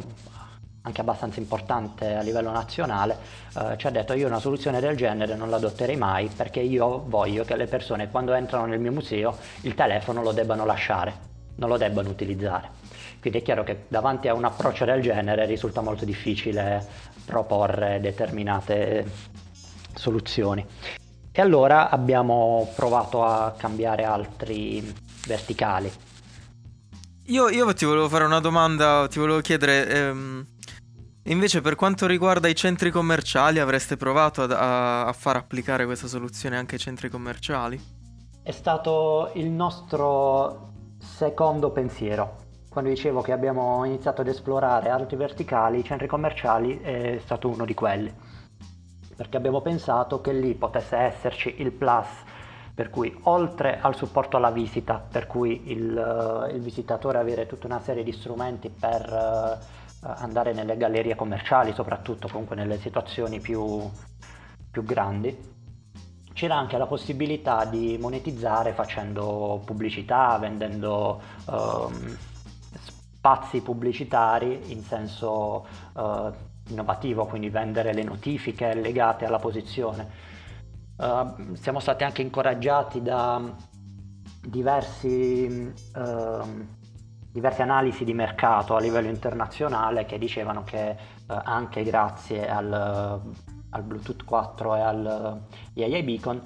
anche 0.83 1.01
abbastanza 1.03 1.41
importante 1.41 2.15
a 2.15 2.23
livello 2.23 2.51
nazionale 2.51 3.19
eh, 3.55 3.77
ci 3.77 3.87
ha 3.87 3.91
detto 3.91 4.15
io 4.15 4.27
una 4.27 4.39
soluzione 4.39 4.81
del 4.81 4.97
genere 4.97 5.35
non 5.35 5.51
la 5.51 5.57
adotterei 5.57 5.97
mai 5.97 6.31
perché 6.35 6.61
io 6.61 7.05
voglio 7.07 7.45
che 7.45 7.55
le 7.55 7.67
persone 7.67 8.09
quando 8.09 8.33
entrano 8.33 8.65
nel 8.65 8.81
mio 8.81 8.93
museo 8.93 9.37
il 9.63 9.75
telefono 9.75 10.23
lo 10.23 10.33
debbano 10.33 10.65
lasciare, 10.65 11.13
non 11.57 11.69
lo 11.69 11.77
debbano 11.77 12.09
utilizzare. 12.09 12.80
Quindi 13.21 13.41
è 13.41 13.43
chiaro 13.43 13.65
che 13.65 13.85
davanti 13.89 14.29
a 14.29 14.35
un 14.35 14.45
approccio 14.45 14.87
del 14.87 15.03
genere 15.03 15.45
risulta 15.45 15.83
molto 15.83 16.07
difficile 16.07 16.85
proporre 17.25 18.01
determinate 18.01 19.05
soluzioni. 19.95 20.67
E 21.33 21.41
allora 21.41 21.91
abbiamo 21.91 22.73
provato 22.75 23.23
a 23.23 23.55
cambiare 23.57 24.05
altri 24.05 24.93
verticali. 25.27 25.93
Io, 27.27 27.49
io 27.49 27.73
ti 27.75 27.85
volevo 27.85 28.09
fare 28.09 28.25
una 28.25 28.41
domanda, 28.41 29.07
ti 29.09 29.21
volevo 29.21 29.41
chiedere, 29.41 29.89
ehm, 29.89 30.47
invece 31.25 31.61
per 31.61 31.77
quanto 31.77 32.07
riguarda 32.07 32.49
i 32.49 32.57
centri 32.57 32.91
commerciali, 32.91 33.61
avreste 33.61 33.97
provato 33.97 34.43
a, 34.43 35.07
a 35.07 35.13
far 35.13 35.37
applicare 35.37 35.85
questa 35.85 36.09
soluzione 36.09 36.57
anche 36.57 36.75
ai 36.75 36.81
centri 36.81 37.09
commerciali? 37.09 37.81
È 38.43 38.51
stato 38.51 39.31
il 39.35 39.49
nostro 39.49 40.73
secondo 40.99 41.71
pensiero 41.71 42.49
quando 42.71 42.91
dicevo 42.91 43.21
che 43.21 43.33
abbiamo 43.33 43.85
iniziato 43.85 44.21
ad 44.21 44.29
esplorare 44.29 44.91
altri 44.91 45.17
verticali, 45.17 45.81
i 45.81 45.85
centri 45.85 46.07
commerciali 46.07 46.81
è 46.81 47.19
stato 47.21 47.49
uno 47.49 47.65
di 47.65 47.75
quelli, 47.75 48.15
perché 49.17 49.37
abbiamo 49.37 49.61
pensato 49.61 50.21
che 50.21 50.33
lì 50.33 50.55
potesse 50.55 50.97
esserci 50.97 51.57
il 51.59 51.73
plus, 51.73 52.07
per 52.73 52.89
cui 52.89 53.13
oltre 53.23 53.81
al 53.81 53.97
supporto 53.97 54.37
alla 54.37 54.53
visita, 54.53 55.05
per 55.11 55.27
cui 55.27 55.73
il, 55.73 56.49
il 56.53 56.61
visitatore 56.61 57.19
avere 57.19 57.47
tutta 57.47 57.67
una 57.67 57.81
serie 57.81 58.05
di 58.05 58.13
strumenti 58.13 58.71
per 58.71 59.59
uh, 60.01 60.07
andare 60.07 60.53
nelle 60.53 60.77
gallerie 60.77 61.17
commerciali, 61.17 61.73
soprattutto 61.73 62.29
comunque 62.29 62.55
nelle 62.55 62.79
situazioni 62.79 63.41
più, 63.41 63.81
più 64.71 64.85
grandi, 64.85 65.37
c'era 66.33 66.57
anche 66.57 66.79
la 66.79 66.87
possibilità 66.87 67.65
di 67.65 67.99
monetizzare 68.01 68.73
facendo 68.75 69.61
pubblicità, 69.65 70.39
vendendo 70.39 71.21
ehm, 71.51 72.17
spazi 73.21 73.61
pubblicitari 73.61 74.73
in 74.73 74.83
senso 74.83 75.67
eh, 75.95 76.33
innovativo, 76.69 77.27
quindi 77.27 77.51
vendere 77.51 77.93
le 77.93 78.03
notifiche 78.03 78.73
legate 78.75 79.27
alla 79.27 79.39
posizione. 79.39 80.29
Uh, 80.97 81.55
siamo 81.55 81.81
stati 81.81 82.05
anche 82.05 82.23
incoraggiati 82.23 83.03
da 83.03 83.43
diversi, 84.43 85.73
uh, 85.95 86.67
diverse 87.31 87.63
analisi 87.63 88.05
di 88.05 88.15
mercato 88.15 88.75
a 88.75 88.81
livello 88.81 89.09
internazionale 89.09 90.07
che 90.07 90.19
dicevano 90.19 90.63
che 90.65 90.97
uh, 91.27 91.41
anche 91.43 91.83
grazie 91.83 92.49
al, 92.49 92.73
al, 92.73 93.83
Bluetooth 93.83 94.25
4 94.25 94.77
e 94.77 94.81
al 94.81 95.41
EIA 95.75 96.03
Beacon 96.03 96.43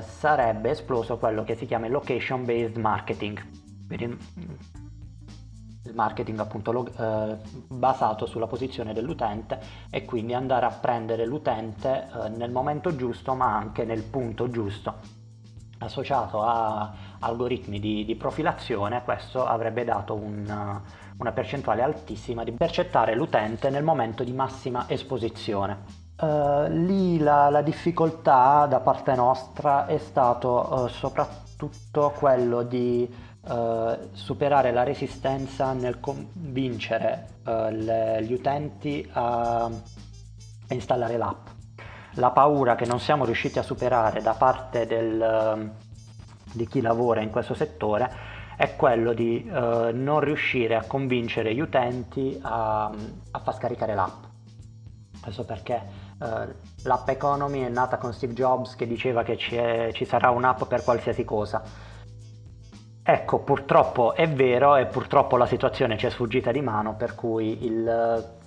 sarebbe 0.00 0.70
esploso 0.70 1.16
quello 1.16 1.44
che 1.44 1.54
si 1.54 1.64
chiama 1.64 1.86
location 1.86 2.44
based 2.44 2.76
marketing. 2.76 3.40
Quindi, 3.86 4.18
il 5.90 5.96
marketing 5.96 6.38
appunto 6.38 6.72
lo, 6.72 6.86
eh, 6.86 7.36
basato 7.68 8.26
sulla 8.26 8.46
posizione 8.46 8.94
dell'utente 8.94 9.60
e 9.90 10.04
quindi 10.04 10.32
andare 10.32 10.66
a 10.66 10.70
prendere 10.70 11.26
l'utente 11.26 12.08
eh, 12.08 12.28
nel 12.28 12.50
momento 12.50 12.94
giusto 12.94 13.34
ma 13.34 13.54
anche 13.54 13.84
nel 13.84 14.02
punto 14.02 14.48
giusto. 14.48 15.18
Associato 15.78 16.42
a 16.42 16.92
algoritmi 17.20 17.80
di, 17.80 18.04
di 18.04 18.14
profilazione 18.14 19.02
questo 19.02 19.44
avrebbe 19.46 19.84
dato 19.84 20.14
un, 20.14 20.80
una 21.16 21.32
percentuale 21.32 21.82
altissima 21.82 22.44
di 22.44 22.52
percettare 22.52 23.14
l'utente 23.14 23.70
nel 23.70 23.82
momento 23.82 24.22
di 24.22 24.32
massima 24.32 24.84
esposizione. 24.88 26.08
Uh, 26.20 26.66
lì 26.68 27.18
la, 27.18 27.48
la, 27.48 27.62
difficoltà 27.62 28.66
da 28.66 28.80
parte 28.80 29.14
nostra 29.14 29.86
è 29.86 29.96
stato 29.96 30.68
uh, 30.70 30.86
soprattutto 30.88 32.12
quello 32.14 32.62
di 32.62 33.08
uh, 33.42 34.10
superare 34.12 34.72
la 34.72 34.82
resistenza 34.82 35.72
nel 35.72 36.00
convincere 36.00 37.38
le, 37.44 38.22
gli 38.22 38.32
utenti 38.32 39.08
a, 39.12 39.64
a, 39.64 39.70
installare 40.68 41.16
l'app. 41.16 41.46
La 42.14 42.30
paura 42.30 42.74
che 42.74 42.86
non 42.86 43.00
siamo 43.00 43.24
riusciti 43.24 43.58
a 43.58 43.62
superare 43.62 44.20
da 44.20 44.34
parte 44.34 44.86
del, 44.86 45.72
di 46.52 46.66
chi 46.66 46.80
lavora 46.80 47.22
in 47.22 47.30
questo 47.30 47.54
settore 47.54 48.28
è 48.56 48.76
quello 48.76 49.12
di 49.12 49.48
non 49.48 50.20
riuscire 50.20 50.76
a 50.76 50.84
convincere 50.86 51.54
gli 51.54 51.60
utenti 51.60 52.38
a, 52.42 52.84
a 53.30 53.38
far 53.38 53.54
scaricare 53.54 53.94
l'app. 53.94 54.24
Questo 55.20 55.44
perché 55.44 56.08
Uh, 56.20 56.52
l'app 56.82 57.08
economy 57.08 57.62
è 57.62 57.70
nata 57.70 57.96
con 57.96 58.12
Steve 58.12 58.34
Jobs 58.34 58.76
che 58.76 58.86
diceva 58.86 59.22
che 59.22 59.38
ci 59.38 60.04
sarà 60.04 60.28
un'app 60.28 60.64
per 60.64 60.84
qualsiasi 60.84 61.24
cosa. 61.24 61.62
Ecco, 63.12 63.40
purtroppo 63.40 64.14
è 64.14 64.28
vero 64.28 64.76
e 64.76 64.86
purtroppo 64.86 65.36
la 65.36 65.44
situazione 65.44 65.98
ci 65.98 66.06
è 66.06 66.10
sfuggita 66.10 66.52
di 66.52 66.60
mano, 66.60 66.94
per 66.94 67.16
cui 67.16 67.64
il, 67.64 68.38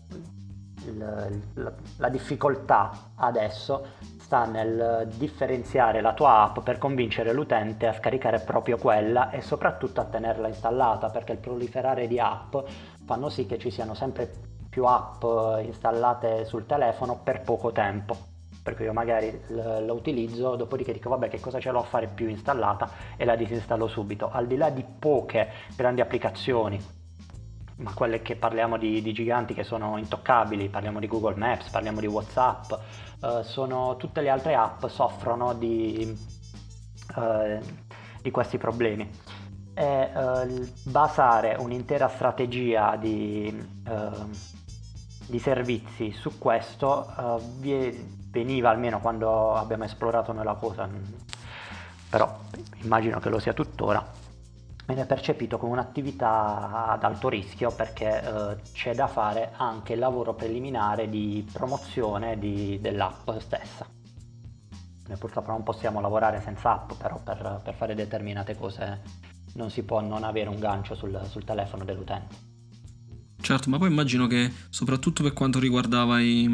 il, 0.86 1.42
la, 1.56 1.74
la 1.98 2.08
difficoltà 2.08 3.12
adesso 3.16 3.88
sta 4.20 4.46
nel 4.46 5.10
differenziare 5.16 6.00
la 6.00 6.14
tua 6.14 6.44
app 6.44 6.60
per 6.60 6.78
convincere 6.78 7.34
l'utente 7.34 7.88
a 7.88 7.94
scaricare 7.94 8.40
proprio 8.40 8.78
quella 8.78 9.32
e 9.32 9.42
soprattutto 9.42 10.00
a 10.00 10.06
tenerla 10.06 10.48
installata, 10.48 11.10
perché 11.10 11.34
il 11.34 11.40
proliferare 11.40 12.08
di 12.08 12.18
app 12.18 12.56
fanno 13.06 13.28
sì 13.28 13.46
che 13.46 13.58
ci 13.58 13.70
siano 13.70 13.94
sempre 13.94 14.32
più 14.70 14.86
app 14.86 15.26
installate 15.62 16.46
sul 16.46 16.66
telefono 16.66 17.20
per 17.22 17.42
poco 17.42 17.74
tempo 17.74 18.32
per 18.64 18.76
cui 18.76 18.86
io 18.86 18.94
magari 18.94 19.42
la 19.50 19.92
utilizzo, 19.92 20.56
dopodiché 20.56 20.94
dico 20.94 21.10
vabbè 21.10 21.28
che 21.28 21.42
cosa 21.42 21.60
ce 21.60 21.70
l'ho 21.70 21.80
a 21.80 21.84
fare 21.84 22.08
più 22.08 22.30
installata 22.30 22.90
e 23.18 23.26
la 23.26 23.36
disinstallo 23.36 23.88
subito. 23.88 24.32
Al 24.32 24.48
di 24.48 24.56
là 24.56 24.70
di 24.70 24.86
poche 24.98 25.50
grandi 25.76 26.00
applicazioni, 26.00 26.80
ma 27.78 27.94
quelle 27.94 28.22
che 28.22 28.38
parliamo 28.38 28.78
di, 28.78 29.02
di 29.02 29.12
giganti 29.12 29.54
che 29.54 29.64
sono 29.64 29.98
intoccabili, 29.98 30.70
parliamo 30.70 31.00
di 31.00 31.08
Google 31.08 31.36
Maps, 31.36 31.70
parliamo 31.70 32.00
di 32.00 32.08
Whatsapp, 32.08 32.72
eh, 33.22 33.44
sono, 33.44 33.98
tutte 33.98 34.22
le 34.22 34.30
altre 34.30 34.56
app 34.56 34.86
soffrono 34.86 35.54
di, 35.54 36.18
eh, 37.18 37.60
di 38.22 38.32
questi 38.32 38.58
problemi 38.58 39.10
e 39.74 39.84
eh, 39.84 40.72
basare 40.84 41.58
un'intera 41.60 42.08
strategia 42.08 42.96
di, 42.96 43.48
eh, 43.88 44.53
di 45.28 45.40
servizi 45.40 46.12
su 46.12 46.38
questo 46.38 47.14
uh, 47.18 47.42
veniva 48.30 48.70
almeno 48.70 49.00
quando 49.00 49.54
abbiamo 49.54 49.84
esplorato 49.84 50.32
noi 50.32 50.44
la 50.44 50.56
cosa, 50.56 50.90
però 52.10 52.40
immagino 52.82 53.20
che 53.20 53.30
lo 53.30 53.40
sia 53.40 53.54
tuttora, 53.54 54.06
viene 54.86 55.06
percepito 55.06 55.58
come 55.58 55.72
un'attività 55.72 56.90
ad 56.90 57.04
alto 57.04 57.30
rischio 57.30 57.72
perché 57.72 58.22
uh, 58.24 58.72
c'è 58.72 58.94
da 58.94 59.08
fare 59.08 59.52
anche 59.56 59.94
il 59.94 60.00
lavoro 60.00 60.34
preliminare 60.34 61.10
di 61.10 61.48
promozione 61.52 62.38
di, 62.38 62.80
dell'app 62.82 63.30
stessa. 63.38 63.86
Noi 65.06 65.18
purtroppo 65.18 65.52
non 65.52 65.64
possiamo 65.64 66.00
lavorare 66.00 66.42
senza 66.42 66.72
app, 66.72 66.94
però 66.94 67.20
per, 67.24 67.62
per 67.64 67.74
fare 67.74 67.94
determinate 67.94 68.56
cose 68.56 69.02
non 69.56 69.70
si 69.70 69.84
può 69.84 70.00
non 70.00 70.24
avere 70.24 70.50
un 70.50 70.60
gancio 70.60 70.96
sul, 70.96 71.20
sul 71.26 71.44
telefono 71.44 71.84
dell'utente. 71.84 72.53
Certo, 73.44 73.70
ma 73.70 73.78
poi 73.78 73.90
immagino 73.90 74.26
che 74.26 74.50
soprattutto 74.70 75.22
per 75.22 75.34
quanto 75.34 75.60
riguardava 75.60 76.22
i, 76.22 76.50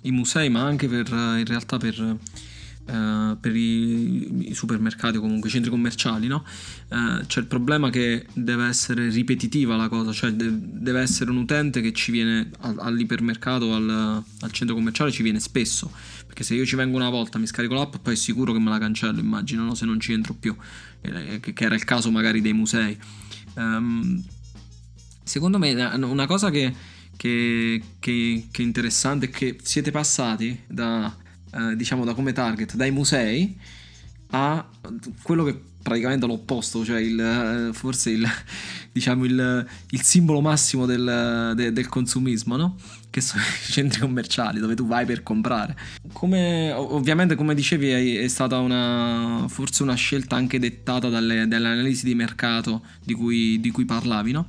i 0.00 0.10
musei, 0.10 0.48
ma 0.48 0.62
anche 0.62 0.88
per, 0.88 1.06
in 1.10 1.44
realtà 1.44 1.76
per, 1.76 2.00
uh, 2.00 3.38
per 3.38 3.54
i, 3.54 4.48
i, 4.48 4.54
supermercati 4.54 5.18
o 5.18 5.20
comunque 5.20 5.50
i 5.50 5.52
centri 5.52 5.70
commerciali, 5.70 6.28
no? 6.28 6.42
Uh, 6.88 7.26
c'è 7.26 7.40
il 7.40 7.46
problema 7.46 7.90
che 7.90 8.24
deve 8.32 8.66
essere 8.68 9.10
ripetitiva 9.10 9.76
la 9.76 9.88
cosa, 9.88 10.12
cioè 10.12 10.30
de- 10.32 10.48
deve 10.50 11.02
essere 11.02 11.30
un 11.30 11.36
utente 11.36 11.82
che 11.82 11.92
ci 11.92 12.10
viene 12.10 12.50
al, 12.60 12.76
all'ipermercato 12.78 13.66
o 13.66 13.74
al, 13.74 14.22
al, 14.40 14.50
centro 14.50 14.74
commerciale, 14.74 15.12
ci 15.12 15.22
viene 15.22 15.40
spesso, 15.40 15.92
perché 16.24 16.42
se 16.42 16.54
io 16.54 16.64
ci 16.64 16.74
vengo 16.74 16.96
una 16.96 17.10
volta, 17.10 17.38
mi 17.38 17.46
scarico 17.46 17.74
l'app, 17.74 17.96
poi 17.96 18.14
è 18.14 18.16
sicuro 18.16 18.54
che 18.54 18.60
me 18.60 18.70
la 18.70 18.78
cancello, 18.78 19.20
immagino, 19.20 19.62
no? 19.62 19.74
se 19.74 19.84
non 19.84 20.00
ci 20.00 20.14
entro 20.14 20.32
più, 20.32 20.56
eh, 21.02 21.38
che, 21.38 21.52
era 21.54 21.74
il 21.74 21.84
caso 21.84 22.10
magari 22.10 22.40
dei 22.40 22.54
musei. 22.54 22.98
Um, 23.56 24.24
Secondo 25.30 25.58
me 25.58 25.72
una 25.94 26.26
cosa 26.26 26.50
che, 26.50 26.74
che, 27.16 27.80
che, 28.00 28.48
che 28.50 28.62
è 28.62 28.64
interessante 28.64 29.26
è 29.26 29.30
che 29.30 29.58
siete 29.62 29.92
passati 29.92 30.64
da, 30.66 31.16
eh, 31.54 31.76
diciamo, 31.76 32.04
da 32.04 32.14
come 32.14 32.32
target 32.32 32.74
dai 32.74 32.90
musei 32.90 33.56
a 34.30 34.68
quello 35.22 35.44
che 35.44 35.56
praticamente 35.80 36.26
l'opposto, 36.26 36.84
cioè 36.84 36.98
il, 36.98 37.20
eh, 37.20 37.72
forse 37.72 38.10
il, 38.10 38.26
diciamo 38.90 39.24
il, 39.24 39.68
il 39.90 40.02
simbolo 40.02 40.40
massimo 40.40 40.84
del, 40.84 41.52
de, 41.54 41.72
del, 41.72 41.86
consumismo, 41.88 42.56
no? 42.56 42.76
Che 43.08 43.20
sono 43.20 43.40
i 43.40 43.46
centri 43.70 44.00
commerciali 44.00 44.58
dove 44.58 44.74
tu 44.74 44.88
vai 44.88 45.06
per 45.06 45.22
comprare. 45.22 45.76
Come, 46.12 46.72
ovviamente, 46.72 47.36
come 47.36 47.54
dicevi, 47.54 48.16
è 48.16 48.26
stata 48.26 48.58
una, 48.58 49.44
forse 49.46 49.84
una 49.84 49.94
scelta 49.94 50.34
anche 50.34 50.58
dettata 50.58 51.08
dalle, 51.08 51.46
dalle 51.46 51.68
analisi 51.68 52.04
di 52.04 52.16
mercato 52.16 52.82
di 53.04 53.14
cui, 53.14 53.60
di 53.60 53.70
cui 53.70 53.84
parlavi, 53.84 54.32
no? 54.32 54.48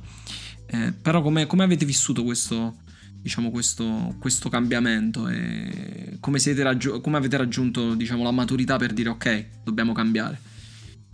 Eh, 0.72 0.90
però 0.92 1.20
come, 1.20 1.46
come, 1.46 1.64
avete 1.64 1.84
vissuto 1.84 2.24
questo, 2.24 2.76
diciamo, 3.20 3.50
questo, 3.50 4.14
questo 4.18 4.48
cambiamento 4.48 5.28
e 5.28 6.16
come, 6.18 6.38
raggi- 6.56 6.98
come 7.02 7.18
avete 7.18 7.36
raggiunto 7.36 7.94
diciamo, 7.94 8.22
la 8.22 8.30
maturità 8.30 8.78
per 8.78 8.94
dire 8.94 9.10
ok, 9.10 9.48
dobbiamo 9.64 9.92
cambiare? 9.92 10.40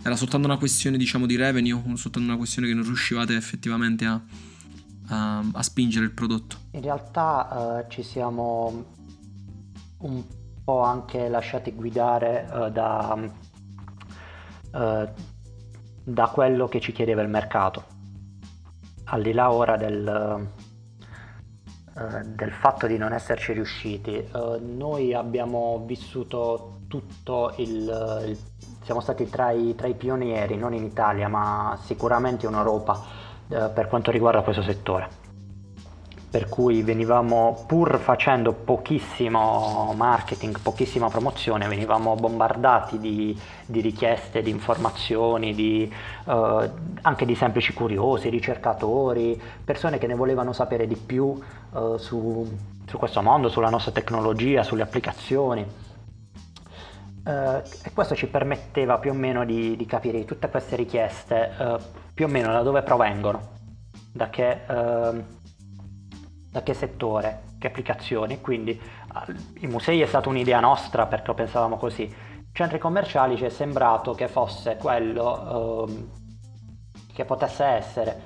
Era 0.00 0.14
soltanto 0.14 0.46
una 0.46 0.58
questione 0.58 0.96
diciamo, 0.96 1.26
di 1.26 1.34
revenue, 1.34 1.82
soltanto 1.96 2.28
una 2.28 2.36
questione 2.36 2.68
che 2.68 2.74
non 2.74 2.84
riuscivate 2.84 3.34
effettivamente 3.34 4.04
a, 4.04 4.22
a, 5.08 5.44
a 5.52 5.62
spingere 5.64 6.04
il 6.04 6.12
prodotto? 6.12 6.56
In 6.70 6.82
realtà 6.82 7.84
uh, 7.84 7.90
ci 7.90 8.04
siamo 8.04 8.94
un 9.98 10.22
po' 10.62 10.82
anche 10.82 11.28
lasciati 11.28 11.72
guidare 11.72 12.48
uh, 12.48 12.70
da, 12.70 13.28
uh, 14.70 15.08
da 16.04 16.26
quello 16.28 16.68
che 16.68 16.78
ci 16.78 16.92
chiedeva 16.92 17.22
il 17.22 17.28
mercato 17.28 17.96
al 19.10 19.22
di 19.22 19.32
là 19.32 19.50
ora 19.52 19.76
del, 19.76 20.48
uh, 21.94 22.20
del 22.24 22.52
fatto 22.52 22.86
di 22.86 22.96
non 22.96 23.12
esserci 23.12 23.52
riusciti, 23.52 24.28
uh, 24.32 24.58
noi 24.60 25.14
abbiamo 25.14 25.82
vissuto 25.86 26.80
tutto 26.88 27.52
il, 27.56 28.24
il 28.26 28.38
siamo 28.82 29.00
stati 29.00 29.28
tra 29.28 29.50
i, 29.50 29.74
tra 29.74 29.86
i, 29.86 29.94
pionieri, 29.94 30.56
non 30.56 30.72
in 30.72 30.82
Italia, 30.82 31.28
ma 31.28 31.78
sicuramente 31.82 32.46
in 32.46 32.54
Europa 32.54 33.02
uh, 33.48 33.72
per 33.72 33.86
quanto 33.88 34.10
riguarda 34.10 34.40
questo 34.42 34.62
settore 34.62 35.17
per 36.30 36.48
cui 36.48 36.82
venivamo 36.82 37.64
pur 37.66 37.98
facendo 37.98 38.52
pochissimo 38.52 39.94
marketing, 39.96 40.58
pochissima 40.60 41.08
promozione, 41.08 41.66
venivamo 41.66 42.14
bombardati 42.16 42.98
di, 42.98 43.38
di 43.64 43.80
richieste, 43.80 44.42
di 44.42 44.50
informazioni, 44.50 45.54
di, 45.54 45.90
uh, 46.24 46.70
anche 47.00 47.24
di 47.24 47.34
semplici 47.34 47.72
curiosi, 47.72 48.28
ricercatori, 48.28 49.40
persone 49.64 49.96
che 49.96 50.06
ne 50.06 50.14
volevano 50.14 50.52
sapere 50.52 50.86
di 50.86 50.96
più 50.96 51.24
uh, 51.70 51.96
su, 51.96 52.46
su, 52.86 52.98
questo 52.98 53.22
mondo, 53.22 53.48
sulla 53.48 53.70
nostra 53.70 53.92
tecnologia, 53.92 54.62
sulle 54.62 54.82
applicazioni. 54.82 55.66
Uh, 57.24 57.62
e 57.84 57.92
questo 57.94 58.14
ci 58.14 58.26
permetteva 58.26 58.98
più 58.98 59.12
o 59.12 59.14
meno 59.14 59.46
di, 59.46 59.76
di 59.76 59.86
capire 59.86 60.24
tutte 60.26 60.48
queste 60.50 60.76
richieste 60.76 61.52
uh, 61.58 61.76
più 62.12 62.26
o 62.26 62.28
meno 62.28 62.52
da 62.52 62.62
dove 62.62 62.82
provengono, 62.82 63.56
da 64.12 64.28
che, 64.28 64.60
uh, 64.66 65.36
da 66.50 66.62
che 66.62 66.74
settore, 66.74 67.42
che 67.58 67.66
applicazioni. 67.66 68.40
Quindi 68.40 68.80
i 69.60 69.66
musei 69.66 70.00
è 70.00 70.06
stata 70.06 70.28
un'idea 70.28 70.60
nostra 70.60 71.06
perché 71.06 71.26
lo 71.28 71.34
pensavamo 71.34 71.76
così. 71.76 72.12
Centri 72.52 72.78
commerciali 72.78 73.36
ci 73.36 73.44
è 73.44 73.50
sembrato 73.50 74.14
che 74.14 74.26
fosse 74.26 74.76
quello 74.76 75.86
ehm, 75.86 76.10
che 77.12 77.24
potesse 77.24 77.64
essere 77.64 78.20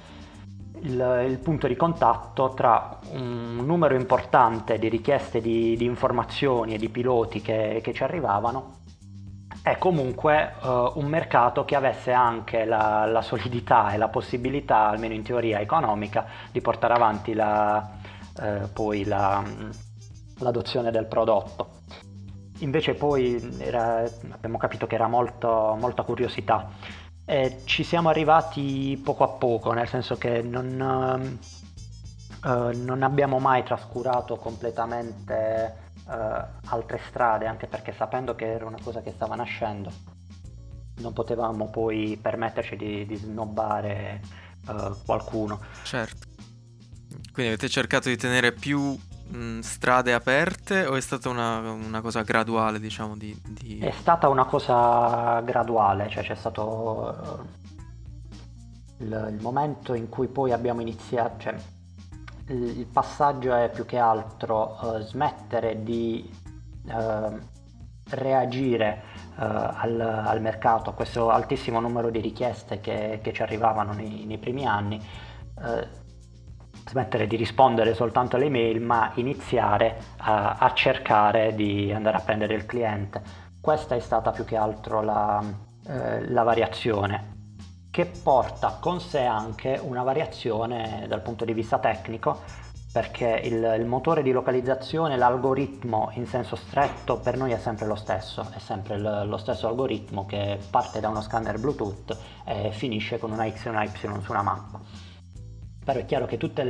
il, 0.83 1.25
il, 1.29 1.39
punto 1.39 1.67
di 1.67 1.77
contatto 1.77 2.55
tra 2.55 2.99
un 3.13 3.63
numero 3.65 3.95
importante 3.95 4.79
di 4.79 4.89
richieste 4.89 5.41
di, 5.41 5.77
di 5.77 5.85
informazioni 5.85 6.75
e 6.75 6.79
di 6.79 6.89
piloti 6.89 7.41
che, 7.41 7.81
che 7.83 7.93
ci 7.93 8.03
arrivavano 8.03 8.81
e 9.65 9.79
comunque 9.79 10.55
uh, 10.61 10.93
un 10.95 11.07
mercato 11.07 11.65
che 11.65 11.77
avesse 11.77 12.13
anche 12.13 12.65
la, 12.65 13.07
la, 13.07 13.23
solidità 13.23 13.93
e 13.93 13.97
la 13.97 14.09
possibilità, 14.09 14.89
almeno 14.89 15.15
in 15.15 15.23
teoria 15.23 15.61
economica, 15.61 16.27
di 16.51 16.61
portare 16.61 16.95
avanti 16.95 17.33
la, 17.33 17.89
eh, 18.41 18.69
poi 18.73 19.05
la, 19.05 19.45
l'adozione 20.39 20.91
del 20.91 21.07
prodotto. 21.07 21.81
Invece 22.59 22.95
poi 22.95 23.57
era, 23.59 24.09
abbiamo 24.31 24.57
capito 24.59 24.87
che 24.87 24.95
era 24.95 25.09
molto, 25.09 25.77
molta 25.79 26.03
curiosità 26.03 26.71
e 27.25 27.63
ci 27.65 27.83
siamo 27.83 28.09
arrivati 28.09 29.01
poco 29.03 29.25
a 29.25 29.29
poco, 29.29 29.73
nel 29.73 29.89
senso 29.89 30.17
che 30.17 30.43
non, 30.43 31.39
uh, 32.45 32.71
non 32.85 33.03
abbiamo 33.03 33.39
mai 33.39 33.65
trascurato 33.65 34.37
completamente 34.37 35.75
uh, 36.07 36.13
altre 36.67 37.01
strade, 37.09 37.47
anche 37.47 37.67
perché 37.67 37.93
sapendo 37.93 38.35
che 38.35 38.53
era 38.53 38.67
una 38.67 38.79
cosa 38.83 39.03
che 39.03 39.13
stava 39.13 39.35
nascendo, 39.35 39.91
non 40.97 41.13
potevamo 41.13 41.71
poi 41.71 42.19
permetterci 42.21 42.77
di, 42.77 43.07
di 43.07 43.17
snobbare 43.17 44.21
uh, 44.67 44.95
qualcuno. 45.05 45.61
Certo. 45.85 46.32
Quindi 47.33 47.53
avete 47.53 47.69
cercato 47.69 48.11
di 48.11 48.17
tenere 48.17 48.53
più 48.53 48.99
mh, 49.33 49.61
strade 49.61 50.13
aperte 50.13 50.85
o 50.85 50.97
è 50.97 51.01
stata 51.01 51.29
una, 51.31 51.59
una 51.71 52.01
cosa 52.01 52.23
graduale, 52.23 52.79
diciamo? 52.79 53.17
Di, 53.17 53.35
di... 53.43 53.79
È 53.79 53.91
stata 53.91 54.29
una 54.29 54.45
cosa 54.45 55.41
graduale, 55.41 56.09
cioè 56.11 56.23
c'è 56.23 56.35
stato 56.35 57.43
uh, 58.99 59.03
il, 59.03 59.29
il, 59.33 59.39
momento 59.41 59.95
in 59.95 60.09
cui 60.11 60.29
poi 60.29 60.53
abbiamo 60.53 60.83
iniziato, 60.83 61.39
cioè 61.39 61.55
il, 62.49 62.81
il 62.81 62.87
passaggio 62.87 63.55
è 63.55 63.71
più 63.71 63.87
che 63.87 63.97
altro 63.97 64.79
uh, 64.81 64.99
smettere 64.99 65.83
di 65.83 66.31
uh, 66.85 67.39
reagire 68.11 69.11
al, 69.35 69.99
al, 69.99 70.43
mercato, 70.43 70.91
a 70.91 70.93
questo 70.93 71.31
altissimo 71.31 71.81
numero 71.81 72.11
di 72.11 72.21
richieste 72.21 72.81
che, 72.81 73.21
che 73.23 73.33
ci 73.33 73.41
arrivavano 73.41 73.95
nei, 73.95 74.27
nei 74.27 74.37
primi 74.37 74.67
anni 74.67 75.01
smettere 76.89 77.27
di 77.27 77.37
rispondere 77.37 77.95
soltanto 77.95 78.37
alle 78.37 78.51
mail, 78.51 78.81
ma 78.81 79.13
iniziare 79.15 79.97
a, 80.19 80.57
a, 80.59 80.73
cercare 80.75 81.55
di 81.55 81.93
andare 81.93 82.17
a 82.17 82.21
prendere 82.21 82.55
il 82.55 82.67
cliente. 82.67 83.23
Questa 83.61 83.95
è 83.95 84.01
stata 84.01 84.31
più 84.31 84.45
che 84.45 84.57
altro 84.57 85.03
la, 85.03 85.43
eh, 85.87 86.29
la 86.29 86.43
variazione, 86.43 87.31
che 87.91 88.07
porta 88.07 88.79
con 88.81 89.01
sé 89.01 89.25
anche 89.25 89.79
una 89.83 90.03
variazione 90.03 91.07
dal 91.09 91.23
punto 91.23 91.45
di 91.45 91.53
vista 91.53 91.79
tecnico, 91.79 92.41
perché 92.93 93.41
il, 93.43 93.77
il, 93.79 93.87
motore 93.87 94.23
di 94.23 94.33
localizzazione, 94.33 95.17
l'algoritmo 95.17 96.11
in 96.15 96.27
senso 96.27 96.57
stretto 96.57 97.19
per 97.19 97.39
noi 97.39 97.53
è 97.53 97.59
sempre 97.59 97.87
lo 97.87 97.95
stesso, 97.95 98.47
è 98.55 98.59
sempre 98.59 98.99
l, 98.99 99.27
lo 99.27 99.39
stesso 99.39 99.67
algoritmo 99.67 100.27
che 100.27 100.59
parte 100.71 101.01
da 101.01 101.09
uno 101.09 101.23
scanner 101.23 101.59
Bluetooth 101.59 102.15
e 102.45 102.71
finisce 102.71 103.19
con 103.19 103.31
una 103.31 103.51
X 103.51 103.65
e 103.65 103.69
una 103.71 103.85
Y 103.85 103.91
su 103.95 104.31
una 104.31 104.43
mappa 104.43 105.12
però 105.85 105.99
è 105.99 106.05
chiaro 106.05 106.27
che 106.27 106.37
tutti 106.37 106.63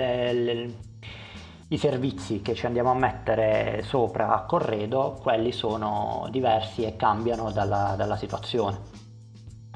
i 1.69 1.79
servizi 1.79 2.43
che 2.43 2.55
ci 2.55 2.67
andiamo 2.67 2.91
a 2.91 2.95
mettere 2.95 3.83
sopra 3.83 4.35
a 4.35 4.43
corredo, 4.43 5.19
quelli 5.21 5.53
sono 5.53 6.29
diversi 6.31 6.85
e 6.85 6.97
cambiano 6.97 7.51
dalla, 7.51 7.95
dalla 7.97 8.17
situazione. 8.17 8.79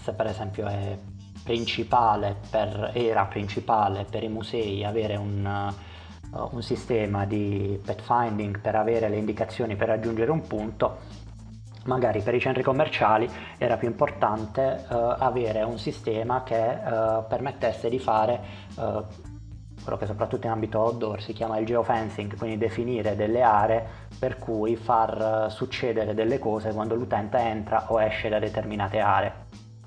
Se 0.03 0.13
per 0.13 0.27
esempio 0.27 0.69
principale 1.43 2.37
per, 2.51 2.91
era 2.93 3.25
principale 3.27 4.05
per 4.05 4.25
i 4.25 4.29
musei 4.29 4.85
avere 4.85 5.17
un, 5.17 5.73
uh, 6.33 6.49
un 6.51 6.63
sistema 6.63 7.25
di 7.25 7.81
pathfinding 7.83 8.61
per 8.61 8.75
avere 8.75 9.09
le 9.09 9.17
indicazioni 9.17 9.77
per 9.77 9.89
raggiungere 9.89 10.31
un 10.31 10.47
punto, 10.47 10.99
magari 11.87 12.21
per 12.21 12.35
i 12.35 12.41
centri 12.41 12.63
commerciali 12.63 13.29
era 13.59 13.77
più 13.77 13.89
importante 13.89 14.85
uh, 14.89 14.95
avere 15.19 15.63
un 15.63 15.79
sistema 15.79 16.43
che 16.43 16.57
uh, 16.57 17.25
permettesse 17.27 17.89
di 17.89 17.99
fare 17.99 18.41
uh, 18.77 19.05
quello 19.83 19.99
che 19.99 20.07
soprattutto 20.07 20.47
in 20.47 20.53
ambito 20.53 20.81
outdoor 20.81 21.23
si 21.23 21.33
chiama 21.33 21.59
il 21.59 21.67
geofencing, 21.67 22.37
quindi 22.37 22.59
definire 22.59 23.15
delle 23.15 23.43
aree 23.43 23.87
per 24.19 24.39
cui 24.39 24.75
far 24.75 25.47
succedere 25.51 26.13
delle 26.13 26.41
cose 26.41 26.73
quando 26.73 26.97
l'utente 26.97 27.39
entra 27.39 27.85
o 27.89 28.03
esce 28.03 28.29
da 28.29 28.41
determinate 28.41 28.99
aree. 28.99 29.45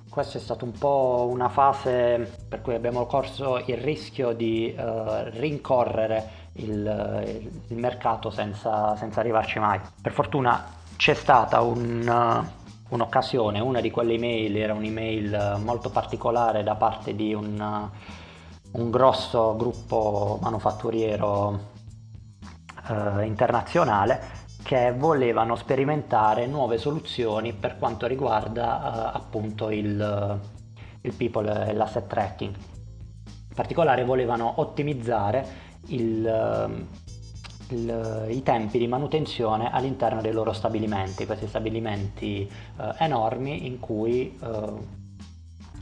Questa 0.09 0.37
è 0.37 0.41
stata 0.41 0.63
un 0.63 0.71
po' 0.71 1.27
una 1.29 1.49
fase 1.49 2.31
per 2.47 2.61
cui 2.61 2.75
abbiamo 2.75 3.05
corso 3.07 3.61
il 3.65 3.77
rischio 3.77 4.31
di 4.31 4.73
rincorrere 4.77 6.39
il, 6.53 7.51
il 7.67 7.77
mercato 7.77 8.29
senza, 8.29 8.95
senza 8.95 9.19
arrivarci 9.19 9.59
mai. 9.59 9.79
Per 10.01 10.11
fortuna 10.11 10.77
c'è 10.99 11.13
stata 11.13 11.61
un, 11.61 12.05
uh, 12.05 12.93
un'occasione, 12.93 13.61
una 13.61 13.79
di 13.79 13.89
quelle 13.89 14.15
email 14.15 14.57
era 14.57 14.73
un'email 14.73 15.61
molto 15.63 15.89
particolare 15.91 16.61
da 16.61 16.75
parte 16.75 17.15
di 17.15 17.33
un, 17.33 17.57
uh, 17.57 18.77
un 18.81 18.91
grosso 18.91 19.55
gruppo 19.55 20.39
manufatturiero 20.41 21.59
uh, 22.89 23.19
internazionale 23.21 24.37
che 24.61 24.91
volevano 24.91 25.55
sperimentare 25.55 26.47
nuove 26.47 26.77
soluzioni 26.77 27.53
per 27.53 27.77
quanto 27.77 28.05
riguarda 28.05 29.13
appunto 29.13 29.69
il, 29.69 30.37
il 30.99 31.13
people 31.13 31.65
e 31.65 31.73
l'asset 31.75 32.07
tracking. 32.07 32.53
In 32.55 33.55
particolare 33.55 34.03
volevano 34.03 34.51
ottimizzare 34.57 35.47
il, 35.87 36.87
il, 37.69 38.27
i 38.29 38.43
tempi 38.43 38.77
di 38.77 38.87
manutenzione 38.87 39.71
all'interno 39.71 40.21
dei 40.21 40.31
loro 40.31 40.53
stabilimenti, 40.53 41.25
questi 41.25 41.47
stabilimenti 41.47 42.49
eh, 42.49 42.93
enormi 42.99 43.65
in 43.65 43.79
cui 43.79 44.37
eh, 44.41 45.07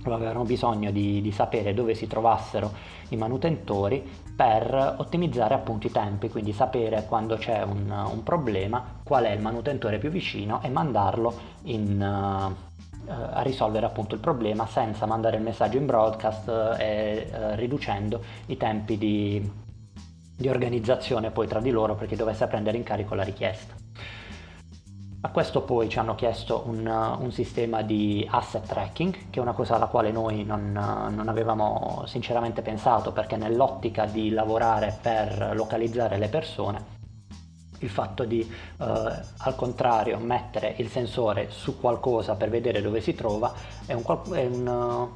avevano 0.03 0.43
bisogno 0.43 0.91
di, 0.91 1.21
di, 1.21 1.31
sapere 1.31 1.73
dove 1.73 1.93
si 1.93 2.07
trovassero 2.07 2.71
i 3.09 3.15
manutentori 3.15 4.03
per 4.35 4.95
ottimizzare 4.97 5.53
appunto 5.53 5.87
i 5.87 5.91
tempi, 5.91 6.29
quindi 6.29 6.53
sapere 6.53 7.05
quando 7.07 7.35
c'è 7.35 7.63
un, 7.63 7.89
un 7.89 8.23
problema, 8.23 8.99
qual 9.03 9.25
è 9.25 9.31
il 9.31 9.41
manutentore 9.41 9.97
più 9.97 10.09
vicino 10.09 10.61
e 10.61 10.69
mandarlo 10.69 11.33
in, 11.63 11.99
uh, 11.99 13.11
a 13.11 13.41
risolvere 13.41 13.85
appunto 13.85 14.15
il 14.15 14.21
problema 14.21 14.67
senza 14.67 15.05
mandare 15.05 15.37
il 15.37 15.43
messaggio 15.43 15.77
in 15.77 15.85
broadcast 15.85 16.47
e 16.77 17.29
uh, 17.31 17.55
riducendo 17.55 18.21
i 18.47 18.57
tempi 18.57 18.97
di, 18.97 19.51
di 20.37 20.47
organizzazione 20.47 21.31
poi 21.31 21.47
tra 21.47 21.59
di 21.59 21.71
loro 21.71 21.95
perché 21.95 22.15
dovesse 22.15 22.45
prendere 22.47 22.77
in 22.77 22.83
carico 22.83 23.15
la 23.15 23.23
richiesta. 23.23 23.73
A 25.21 25.29
questo 25.29 25.63
poi 25.63 25.89
ci 25.89 25.97
hanno 25.97 26.13
chiesto 26.13 26.63
un, 26.67 26.85
un, 26.85 27.31
sistema 27.31 27.81
di 27.81 28.25
asset 28.29 28.65
tracking, 28.65 29.29
che 29.31 29.39
è 29.39 29.41
una 29.41 29.53
cosa 29.53 29.75
alla 29.75 29.87
quale 29.87 30.11
noi 30.11 30.45
non, 30.45 30.71
non, 30.71 31.27
avevamo 31.27 32.03
sinceramente 32.05 32.61
pensato, 32.61 33.11
perché 33.11 33.35
nell'ottica 33.35 34.05
di 34.05 34.29
lavorare 34.29 34.95
per 35.01 35.53
localizzare 35.55 36.19
le 36.19 36.29
persone, 36.29 36.85
il 37.79 37.89
fatto 37.89 38.25
di 38.25 38.41
eh, 38.41 38.85
al 38.85 39.55
contrario 39.55 40.19
mettere 40.19 40.75
il 40.77 40.87
sensore 40.87 41.49
su 41.49 41.79
qualcosa 41.79 42.35
per 42.35 42.49
vedere 42.49 42.81
dove 42.81 43.01
si 43.01 43.13
trova 43.13 43.53
è 43.85 43.93
un, 43.93 44.03
è 44.31 44.45
un 44.45 45.09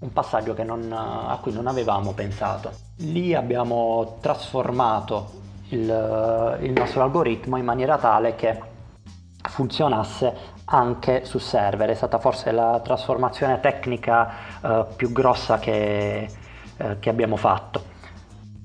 un 0.00 0.12
passaggio 0.12 0.54
non, 0.62 0.92
a 0.92 1.36
cui 1.40 1.52
non 1.52 1.66
avevamo 1.66 2.12
pensato. 2.12 2.70
Lì 2.98 3.34
abbiamo 3.34 4.18
trasformato 4.20 5.30
il, 5.70 6.58
il 6.60 6.72
nostro 6.72 7.02
algoritmo 7.02 7.56
in 7.56 7.64
maniera 7.64 7.98
tale 7.98 8.34
che 8.34 8.60
funzionasse 9.42 10.56
anche 10.66 11.24
su 11.24 11.38
server. 11.38 11.90
È 11.90 11.94
stata 11.94 12.18
forse 12.18 12.52
la 12.52 12.80
trasformazione 12.82 13.58
tecnica 13.60 14.60
eh, 14.60 14.86
più 14.94 15.10
grossa 15.10 15.58
che, 15.58 16.28
eh, 16.76 16.98
che, 17.00 17.10
abbiamo 17.10 17.36
fatto. 17.36 17.96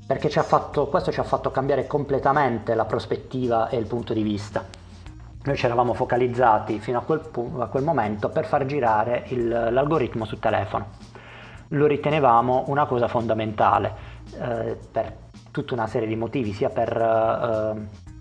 Perché 0.06 0.30
ci 0.30 0.40
fatto, 0.42 0.88
questo 0.88 1.12
ci 1.12 1.20
ha 1.20 1.24
fatto 1.24 1.50
cambiare 1.50 1.88
completamente 1.88 2.76
la 2.76 2.86
prospettiva 2.86 3.70
e 3.70 3.78
il 3.78 3.88
punto 3.88 4.14
di 4.14 4.22
vista. 4.22 4.64
Noi 5.46 5.58
ci 5.58 5.66
eravamo 5.66 5.94
focalizzati 5.94 6.80
fino 6.80 7.00
a 7.00 7.02
quel, 7.02 7.22
a 7.58 7.66
quel 7.66 7.84
momento 7.84 8.30
per 8.30 8.46
far 8.46 8.66
girare 8.66 9.24
il, 9.28 9.48
l'algoritmo 9.48 10.26
sul 10.26 10.40
telefono 10.40 11.13
lo 11.74 11.88
ritenevamo 11.88 12.66
una 12.68 12.86
cosa 12.86 13.08
fondamentale 13.08 13.94
eh, 14.40 14.78
per 14.92 15.22
tutta 15.52 15.74
una 15.74 15.88
serie 15.88 16.08
di 16.08 16.16
motivi, 16.16 16.52
sia 16.52 16.70
per 16.70 16.98
eh, 16.98 18.12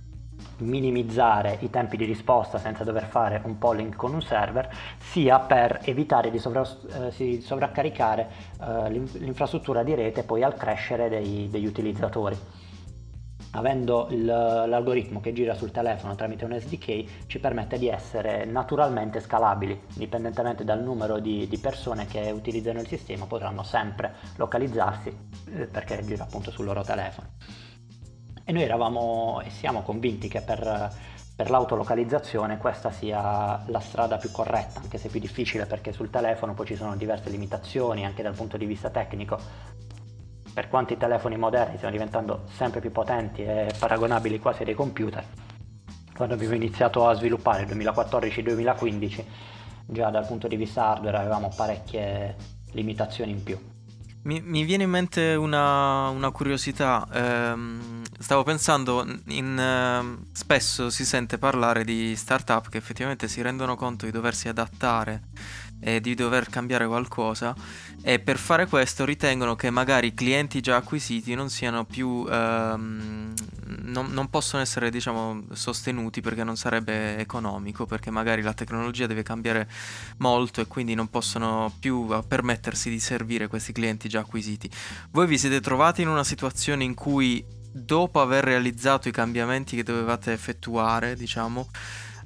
minimizzare 0.59 1.59
i 1.61 1.71
tempi 1.71 1.97
di 1.97 2.05
risposta 2.05 2.59
senza 2.59 2.85
dover 2.85 3.05
fare 3.05 3.41
un 3.45 3.59
polling 3.59 3.95
con 3.95 4.13
un 4.15 4.23
server, 4.23 4.69
sia 4.99 5.39
per 5.39 5.81
evitare 5.85 6.31
di, 6.31 6.39
sovra, 6.39 6.63
eh, 7.17 7.41
sovraccaricare 7.41 8.29
eh, 8.61 8.91
l'infrastruttura 8.91 9.83
di 9.83 9.95
rete 9.95 10.23
poi 10.23 10.43
al 10.43 10.55
crescere 10.55 11.09
dei, 11.09 11.49
degli 11.51 11.67
utilizzatori. 11.67 12.37
Avendo 13.55 14.09
l'algoritmo 14.11 15.21
che 15.21 15.35
gira 15.35 15.55
sul 15.55 15.73
telefono 15.73 16.15
tramite 16.15 16.47
un 16.47 16.59
SDK 16.59 17.27
ci 17.27 17.39
permette 17.39 17.79
di 17.79 17.87
essere 17.89 18.47
naturalmente 18.47 19.21
scalabili, 19.21 19.79
indipendentemente 19.93 20.65
dal 20.65 20.83
numero 20.83 21.19
di, 21.19 21.47
di 21.47 21.59
persone 21.59 22.07
che 22.07 22.31
utilizzano 22.31 22.81
il 22.81 22.87
sistema 22.87 23.27
potranno 23.27 23.63
sempre 23.63 24.15
localizzarsi 24.37 25.15
eh, 25.53 25.67
perché 25.67 26.03
gira 26.03 26.25
appunto 26.25 26.51
sul 26.51 26.65
loro 26.65 26.83
telefono. 26.83 27.29
E 28.43 28.53
noi 28.53 28.63
eravamo 28.63 29.43
e 29.45 29.51
siamo 29.51 29.83
convinti 29.83 30.29
che 30.29 30.41
per, 30.41 30.91
per 31.37 31.51
l'autolocalizzazione 31.51 32.57
questa 32.57 32.91
sia 32.91 33.63
la 33.67 33.81
strada 33.81 34.17
più 34.17 34.31
corretta, 34.31 34.81
anche 34.81 34.97
se 34.97 35.11
più 35.11 35.21
difficile 35.21 35.67
perché 35.67 35.93
sul 35.93 36.09
telefono 36.09 36.55
poi 36.55 36.65
ci 36.65 36.75
sono 36.75 36.97
diverse 36.97 37.29
limitazioni 37.29 38.07
anche 38.07 38.23
dal 38.23 38.35
punto 38.35 38.57
di 38.57 38.65
vista 38.65 38.89
tecnico. 38.89 39.39
Per 40.53 40.69
quanto 40.69 40.93
i 40.93 40.99
telefoni 40.99 41.37
moderni 41.37 41.77
stiano 41.77 41.95
diventando 41.95 42.45
sempre 42.53 42.81
più 42.81 42.93
potenti 42.93 43.43
e 43.43 43.73
paragonabili 43.79 44.39
quasi 44.39 44.65
ai 44.65 44.75
computer, 44.75 45.25
quando 46.15 46.35
abbiamo 46.35 46.55
iniziato 46.55 47.09
a 47.09 47.15
sviluppare 47.15 47.65
nel 47.65 47.77
2014-2015, 47.79 49.25
già 49.87 50.11
dal 50.11 50.27
punto 50.27 50.49
di 50.49 50.57
vista 50.57 50.89
hardware 50.89 51.17
avevamo 51.17 51.51
parecchie 51.57 52.37
limitazioni 52.73 53.31
in 53.31 53.43
più. 53.43 53.59
Mi, 54.25 54.41
mi, 54.41 54.63
viene 54.63 54.85
in 54.85 54.91
mente 54.91 55.35
una, 55.35 56.09
una 56.09 56.31
curiosità, 56.31 57.09
ehm, 57.13 58.03
stavo 58.21 58.45
pensando, 58.45 59.05
in, 59.29 59.59
eh, 59.59 60.27
spesso 60.33 60.91
si 60.91 61.05
sente 61.05 61.39
parlare 61.39 61.83
di 61.83 62.15
startup 62.15 62.69
che 62.69 62.79
effettivamente 62.79 63.27
si 63.27 63.43
rendono 63.43 63.75
conto 63.75 64.05
di 64.05 64.13
doversi 64.13 64.49
adattare 64.49 65.23
e 65.85 66.01
di 66.01 66.15
dover 66.15 66.49
cambiare 66.49 66.87
qualcosa. 66.87 67.55
E 68.03 68.21
per 68.21 68.39
fare 68.39 68.67
questo 68.67 69.05
ritengono 69.05 69.57
che 69.57 69.71
magari 69.71 70.09
i 70.09 70.15
clienti 70.15 70.61
già 70.61 70.77
acquisiti 70.77 71.35
non 71.35 71.51
siano 71.51 71.85
più 71.85 72.27
ehm, 72.29 73.35
non, 73.85 74.13
non, 74.13 74.29
possono 74.29 74.63
essere 74.63 74.91
diciamo 74.91 75.45
sostenuti 75.53 76.21
perché 76.21 76.45
non 76.45 76.57
sarebbe 76.57 77.19
economico 77.19 77.87
perché 77.87 78.11
magari 78.11 78.43
la 78.43 78.55
tecnologia 78.55 79.07
deve 79.07 79.23
cambiare 79.23 79.69
molto 80.19 80.61
e 80.61 80.67
quindi 80.67 80.95
non 80.95 81.09
possono 81.09 81.73
più 81.79 82.09
permettersi 82.27 82.91
di 82.91 83.01
servire 83.01 83.47
questi 83.49 83.73
clienti 83.73 84.09
già 84.09 84.21
acquisiti. 84.21 84.71
Voi 85.11 85.27
vi 85.27 85.39
siete 85.39 85.61
trovati 85.61 86.03
in 86.03 86.09
una 86.09 86.25
situazione 86.25 86.85
in 86.85 86.95
cui 86.95 87.45
dopo 87.73 88.21
aver 88.21 88.45
realizzato 88.45 89.09
i 89.09 89.13
cambiamenti 89.13 89.77
che 89.77 89.83
dovevate 89.83 90.33
effettuare 90.33 91.17
diciamo 91.17 91.69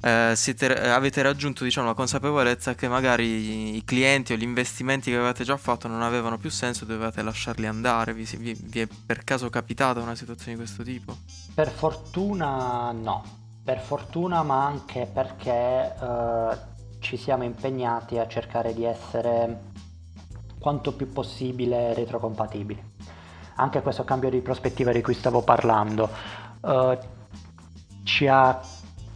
eh, 0.00 0.32
siete, 0.34 0.80
eh, 0.80 0.88
avete 0.88 1.22
raggiunto 1.22 1.64
diciamo, 1.64 1.86
la 1.86 1.94
consapevolezza 1.94 2.74
che 2.74 2.88
magari 2.88 3.76
i 3.76 3.84
clienti 3.84 4.32
o 4.32 4.36
gli 4.36 4.42
investimenti 4.42 5.10
che 5.10 5.16
avevate 5.16 5.44
già 5.44 5.56
fatto 5.56 5.88
non 5.88 6.02
avevano 6.02 6.38
più 6.38 6.50
senso 6.50 6.84
e 6.84 6.86
dovevate 6.86 7.22
lasciarli 7.22 7.66
andare. 7.66 8.12
Vi, 8.12 8.24
vi, 8.36 8.56
vi 8.60 8.80
è 8.80 8.88
per 9.06 9.24
caso 9.24 9.48
capitata 9.50 10.00
una 10.00 10.14
situazione 10.14 10.52
di 10.52 10.58
questo 10.58 10.82
tipo? 10.82 11.16
Per 11.54 11.70
fortuna 11.70 12.92
no, 12.92 13.24
per 13.64 13.80
fortuna 13.80 14.42
ma 14.42 14.64
anche 14.64 15.08
perché 15.12 15.94
eh, 16.00 16.56
ci 17.00 17.16
siamo 17.16 17.44
impegnati 17.44 18.18
a 18.18 18.26
cercare 18.26 18.74
di 18.74 18.84
essere 18.84 19.74
quanto 20.58 20.92
più 20.92 21.12
possibile 21.12 21.94
retrocompatibili. 21.94 22.94
Anche 23.58 23.80
questo 23.80 24.04
cambio 24.04 24.28
di 24.28 24.40
prospettiva 24.40 24.92
di 24.92 25.00
cui 25.00 25.14
stavo 25.14 25.42
parlando 25.42 26.10
eh, 26.62 26.98
ci 28.04 28.26
ha 28.26 28.60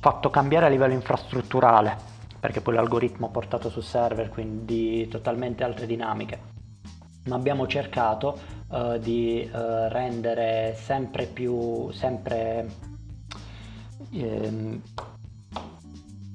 fatto 0.01 0.31
cambiare 0.31 0.65
a 0.67 0.69
livello 0.71 0.95
infrastrutturale, 0.95 1.95
perché 2.41 2.63
poi 2.63 2.75
l'algoritmo 2.75 3.27
ha 3.27 3.31
portato 3.31 3.69
su 3.69 3.83
server, 3.83 4.31
quindi 4.31 5.07
totalmente 5.09 5.63
altre 5.63 5.87
dinamiche. 5.87 6.59
Ma 7.27 7.37
abbiamo 7.37 7.67
cercato 7.67 8.39
uh, 8.69 8.97
di 8.99 9.49
uh, 9.53 9.59
rendere 9.89 10.75
sempre 10.75 11.27
più 11.27 11.91
sempre, 11.91 12.67
ehm, 14.13 14.81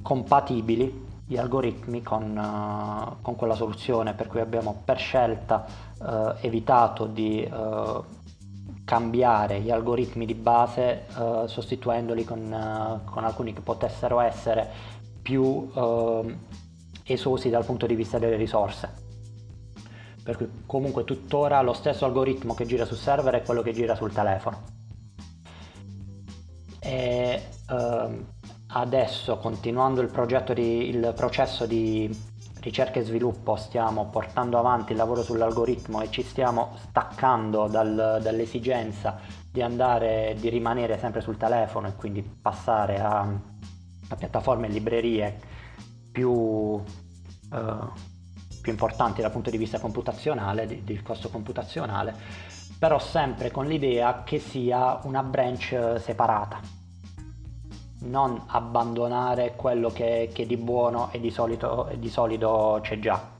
compatibili 0.04 1.04
gli 1.26 1.38
algoritmi 1.38 2.04
con, 2.04 2.38
uh, 2.38 3.20
con, 3.24 3.36
quella 3.36 3.56
soluzione, 3.56 4.14
per 4.14 4.28
cui 4.28 4.42
abbiamo 4.42 4.80
per 4.86 5.00
scelta 5.00 5.94
evitato 6.42 7.06
di 7.06 7.50
cambiare 8.86 9.60
gli 9.60 9.72
algoritmi 9.72 10.26
di 10.26 10.36
base 10.36 11.06
uh, 11.18 11.48
sostituendoli 11.48 12.24
con, 12.24 12.40
uh, 12.40 13.10
con, 13.10 13.24
alcuni 13.26 13.52
che 13.52 13.62
potessero 13.62 14.20
essere 14.20 14.70
più 15.22 15.42
uh, 15.42 16.34
esosi 17.04 17.50
dal 17.50 17.66
punto 17.66 17.88
di 17.88 17.96
vista 17.96 18.20
delle 18.20 18.38
risorse. 18.38 19.04
Per 20.24 20.38
cui 20.38 20.50
comunque 20.66 21.04
tuttora 21.04 21.62
lo 21.62 21.74
stesso 21.74 22.06
algoritmo 22.06 22.54
che 22.54 22.66
gira 22.66 22.86
sul 22.86 22.98
server 22.98 23.34
è 23.34 23.44
quello 23.44 23.62
che 23.62 23.74
gira 23.74 23.96
sul 23.96 24.14
telefono. 24.14 24.64
E 26.80 27.42
ehm, 27.70 28.26
adesso 28.68 29.38
continuando 29.38 30.02
il, 30.02 30.10
di, 30.54 30.90
il 30.90 31.14
processo 31.16 31.66
di 31.66 32.10
ricerca 32.66 33.00
e 33.00 33.04
sviluppo 33.04 33.56
stiamo 33.56 34.08
portando 34.08 34.58
avanti 34.58 34.92
il 34.92 34.98
lavoro 34.98 35.22
sull'algoritmo 35.22 36.02
e 36.02 36.10
ci 36.10 36.24
stiamo 36.24 36.72
staccando 36.90 37.68
dal, 37.68 38.20
dall'esigenza 38.24 39.20
di 39.52 39.62
andare, 39.62 40.36
di 40.40 40.50
rimanere 40.50 40.98
sempre 40.98 41.22
sul 41.22 41.38
telefono 41.38 41.88
e 41.88 41.96
quindi 41.96 42.24
passare 42.24 43.00
a, 43.00 43.20
a 43.20 44.16
piattaforme 44.16 44.66
e 44.66 44.72
librerie 44.72 45.40
più, 46.12 46.82
eh, 47.54 47.78
più, 48.62 48.72
importanti 48.72 49.22
dal 49.22 49.32
punto 49.32 49.52
di 49.52 49.58
vista 49.58 49.80
computazionale, 49.80 50.66
di, 50.66 50.84
di 50.84 51.00
costo 51.04 51.30
computazionale, 51.30 52.16
però 52.80 52.98
sempre 52.98 53.52
con 53.52 53.68
l'idea 53.68 54.24
che 54.24 54.40
sia 54.40 55.02
una 55.04 55.22
branch 55.22 56.00
separata 56.00 56.85
non 58.06 58.42
abbandonare 58.48 59.54
quello 59.56 59.90
che, 59.90 60.30
che 60.34 60.46
di 60.46 60.58
buono 60.58 61.10
e 61.12 61.20
di, 61.20 61.30
solito, 61.30 61.90
di 61.98 62.10
solido 62.10 62.80
c'è 62.82 63.00
già. 63.00 63.34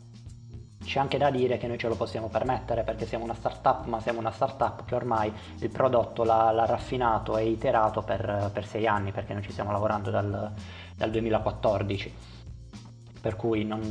C'è 0.84 1.00
anche 1.00 1.18
da 1.18 1.32
dire 1.32 1.58
che 1.58 1.68
noi 1.68 1.80
ce 1.80 1.88
lo 1.88 1.96
possiamo 1.96 2.28
permettere 2.28 2.84
perché 2.84 3.06
siamo 3.06 3.24
una 3.24 3.34
startup, 3.34 3.86
ma 3.86 4.00
siamo 4.00 4.20
una 4.20 4.32
startup 4.32 4.86
che 4.86 4.94
ormai 4.94 5.34
il 5.60 5.70
prodotto 5.70 6.24
l'ha, 6.24 6.52
l'ha 6.52 6.66
raffinato 6.66 7.38
e 7.38 7.48
iterato 7.48 8.04
per, 8.04 8.52
per, 8.54 8.66
sei 8.68 8.86
anni 8.86 9.12
perché 9.12 9.34
noi 9.34 9.42
ci 9.42 9.52
stiamo 9.52 9.72
lavorando 9.72 10.12
dal, 10.12 10.52
dal 10.96 11.10
2014. 11.10 12.14
Per 13.20 13.36
cui 13.36 13.66
non, 13.66 13.82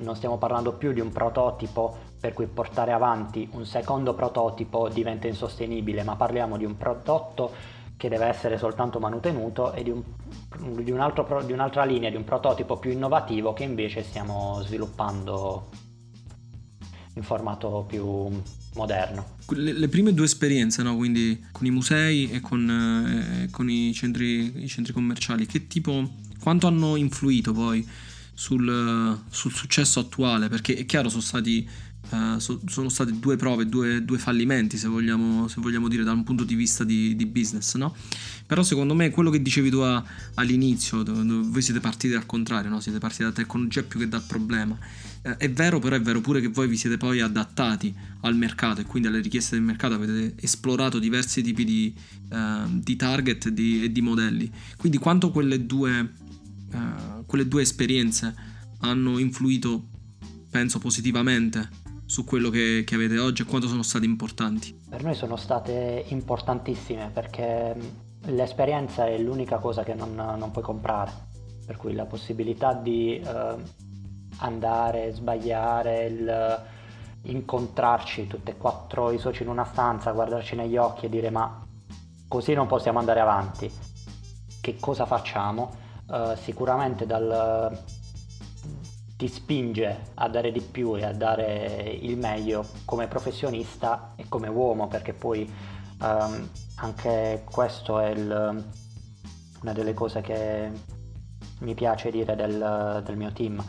non 0.00 0.16
stiamo 0.16 0.38
parlando 0.38 0.72
più 0.72 0.92
di 0.92 0.98
un 0.98 1.12
prototipo 1.12 2.08
per 2.20 2.34
cui 2.34 2.46
portare 2.46 2.92
avanti 2.92 3.48
un 3.52 3.64
secondo 3.64 4.12
prototipo 4.12 4.88
diventa 4.88 5.26
insostenibile, 5.26 6.02
ma 6.02 6.16
parliamo 6.16 6.58
di 6.58 6.66
un 6.66 6.76
prodotto 6.76 7.78
che 8.00 8.08
deve 8.08 8.24
essere 8.24 8.56
soltanto 8.56 8.98
manutenuto 8.98 9.74
e 9.74 9.82
di, 9.82 9.90
un, 9.90 10.02
di, 10.82 10.90
un 10.90 11.00
altro, 11.00 11.42
di, 11.44 11.52
un'altra 11.52 11.84
linea, 11.84 12.08
di 12.08 12.16
un 12.16 12.24
prototipo 12.24 12.78
più 12.78 12.90
innovativo 12.90 13.52
che 13.52 13.64
invece 13.64 14.02
stiamo 14.02 14.62
sviluppando 14.64 15.68
in 17.16 17.22
formato 17.22 17.84
più 17.86 18.30
moderno. 18.72 19.36
Le, 19.48 19.74
le 19.74 19.88
prime 19.88 20.14
due 20.14 20.24
esperienze, 20.24 20.82
no? 20.82 20.96
quindi 20.96 21.44
con 21.52 21.66
i 21.66 21.70
musei 21.70 22.30
e 22.30 22.40
con, 22.40 23.42
eh, 23.44 23.50
con 23.50 23.68
i, 23.68 23.92
centri, 23.92 24.62
i, 24.64 24.66
centri, 24.66 24.94
commerciali, 24.94 25.44
che 25.44 25.66
tipo, 25.66 26.10
quanto 26.40 26.66
hanno 26.68 26.96
influito 26.96 27.52
poi 27.52 27.86
sul, 28.32 29.18
sul 29.28 29.52
successo 29.52 30.00
attuale? 30.00 30.48
Perché 30.48 30.74
è 30.74 30.86
chiaro, 30.86 31.10
sono 31.10 31.20
stati 31.20 31.68
Uh, 32.10 32.38
so, 32.38 32.60
sono 32.66 32.88
state 32.88 33.16
due 33.20 33.36
prove, 33.36 33.68
due, 33.68 34.04
due 34.04 34.18
fallimenti 34.18 34.76
se 34.76 34.88
vogliamo, 34.88 35.46
se 35.46 35.60
vogliamo, 35.60 35.86
dire 35.86 36.02
da 36.02 36.10
un 36.10 36.24
punto 36.24 36.42
di 36.42 36.56
vista 36.56 36.82
di, 36.82 37.14
di 37.14 37.24
business, 37.24 37.76
no? 37.76 37.94
Però 38.46 38.64
secondo 38.64 38.94
me 38.94 39.10
quello 39.10 39.30
che 39.30 39.40
dicevi 39.40 39.70
tu 39.70 39.78
a, 39.78 40.02
all'inizio, 40.34 41.04
dove, 41.04 41.24
dove 41.24 41.46
voi 41.46 41.62
siete 41.62 41.78
partiti 41.78 42.14
al 42.14 42.26
contrario, 42.26 42.68
no? 42.68 42.80
siete 42.80 42.98
partiti 42.98 43.22
dalla 43.22 43.34
tecnologia 43.34 43.84
più 43.84 44.00
che 44.00 44.08
dal 44.08 44.24
problema. 44.26 44.76
Uh, 45.22 45.30
è 45.36 45.48
vero, 45.52 45.78
però 45.78 45.94
è 45.94 46.00
vero 46.00 46.20
pure 46.20 46.40
che 46.40 46.48
voi 46.48 46.66
vi 46.66 46.76
siete 46.76 46.96
poi 46.96 47.20
adattati 47.20 47.94
al 48.22 48.34
mercato 48.34 48.80
e 48.80 48.84
quindi 48.84 49.06
alle 49.06 49.20
richieste 49.20 49.54
del 49.54 49.64
mercato 49.64 49.94
avete 49.94 50.34
esplorato 50.40 50.98
diversi 50.98 51.42
tipi 51.42 51.64
di, 51.64 51.94
uh, 52.30 52.36
di 52.72 52.96
target 52.96 53.50
di, 53.50 53.84
e 53.84 53.92
di 53.92 54.00
modelli. 54.00 54.50
Quindi 54.76 54.98
quanto 54.98 55.30
quelle 55.30 55.64
due, 55.64 56.12
quelle 57.26 57.46
due 57.46 57.62
esperienze 57.62 58.34
hanno 58.80 59.18
influito, 59.18 59.86
penso 60.50 60.78
positivamente, 60.78 61.68
su 62.10 62.24
quello 62.24 62.50
che, 62.50 62.82
che, 62.84 62.96
avete 62.96 63.20
oggi 63.20 63.42
e 63.42 63.44
quanto 63.44 63.68
sono 63.68 63.84
state 63.84 64.04
importanti? 64.04 64.76
Per 64.88 65.04
noi 65.04 65.14
sono 65.14 65.36
state 65.36 66.06
importantissime 66.08 67.08
perché 67.14 67.76
l'esperienza 68.22 69.06
è 69.06 69.16
l'unica 69.16 69.58
cosa 69.58 69.84
che 69.84 69.94
non, 69.94 70.16
non 70.16 70.50
puoi 70.50 70.64
comprare, 70.64 71.12
per 71.64 71.76
cui 71.76 71.94
la 71.94 72.06
possibilità 72.06 72.72
di 72.72 73.14
eh, 73.14 73.54
andare, 74.38 75.12
sbagliare, 75.12 76.06
il, 76.06 76.62
incontrarci 77.30 78.26
tutti 78.26 78.50
e 78.50 78.56
quattro 78.56 79.12
i 79.12 79.18
soci 79.18 79.44
in 79.44 79.48
una 79.48 79.64
stanza, 79.64 80.10
guardarci 80.10 80.56
negli 80.56 80.76
occhi 80.76 81.06
e 81.06 81.08
dire 81.10 81.30
ma 81.30 81.64
così 82.26 82.54
non 82.54 82.66
possiamo 82.66 82.98
andare 82.98 83.20
avanti. 83.20 83.70
che 84.60 84.76
cosa 84.80 85.06
facciamo, 85.06 85.70
uh, 86.08 86.34
sicuramente 86.34 87.06
dal, 87.06 87.78
ti 89.20 89.28
spinge 89.28 90.12
a 90.14 90.30
dare 90.30 90.50
di 90.50 90.62
più 90.62 90.96
e 90.96 91.04
a 91.04 91.12
dare 91.12 91.98
il 92.00 92.16
meglio 92.16 92.64
come 92.86 93.06
professionista 93.06 94.14
e 94.16 94.24
come 94.30 94.48
uomo, 94.48 94.88
perché 94.88 95.12
poi 95.12 95.42
um, 96.00 96.48
anche 96.76 97.44
questo 97.44 98.00
è 98.00 98.08
il, 98.08 98.64
una 99.60 99.72
delle 99.74 99.92
cose 99.92 100.22
che 100.22 100.70
mi 101.58 101.74
piace 101.74 102.10
dire 102.10 102.34
del, 102.34 103.02
del 103.04 103.16
mio 103.18 103.30
team 103.32 103.62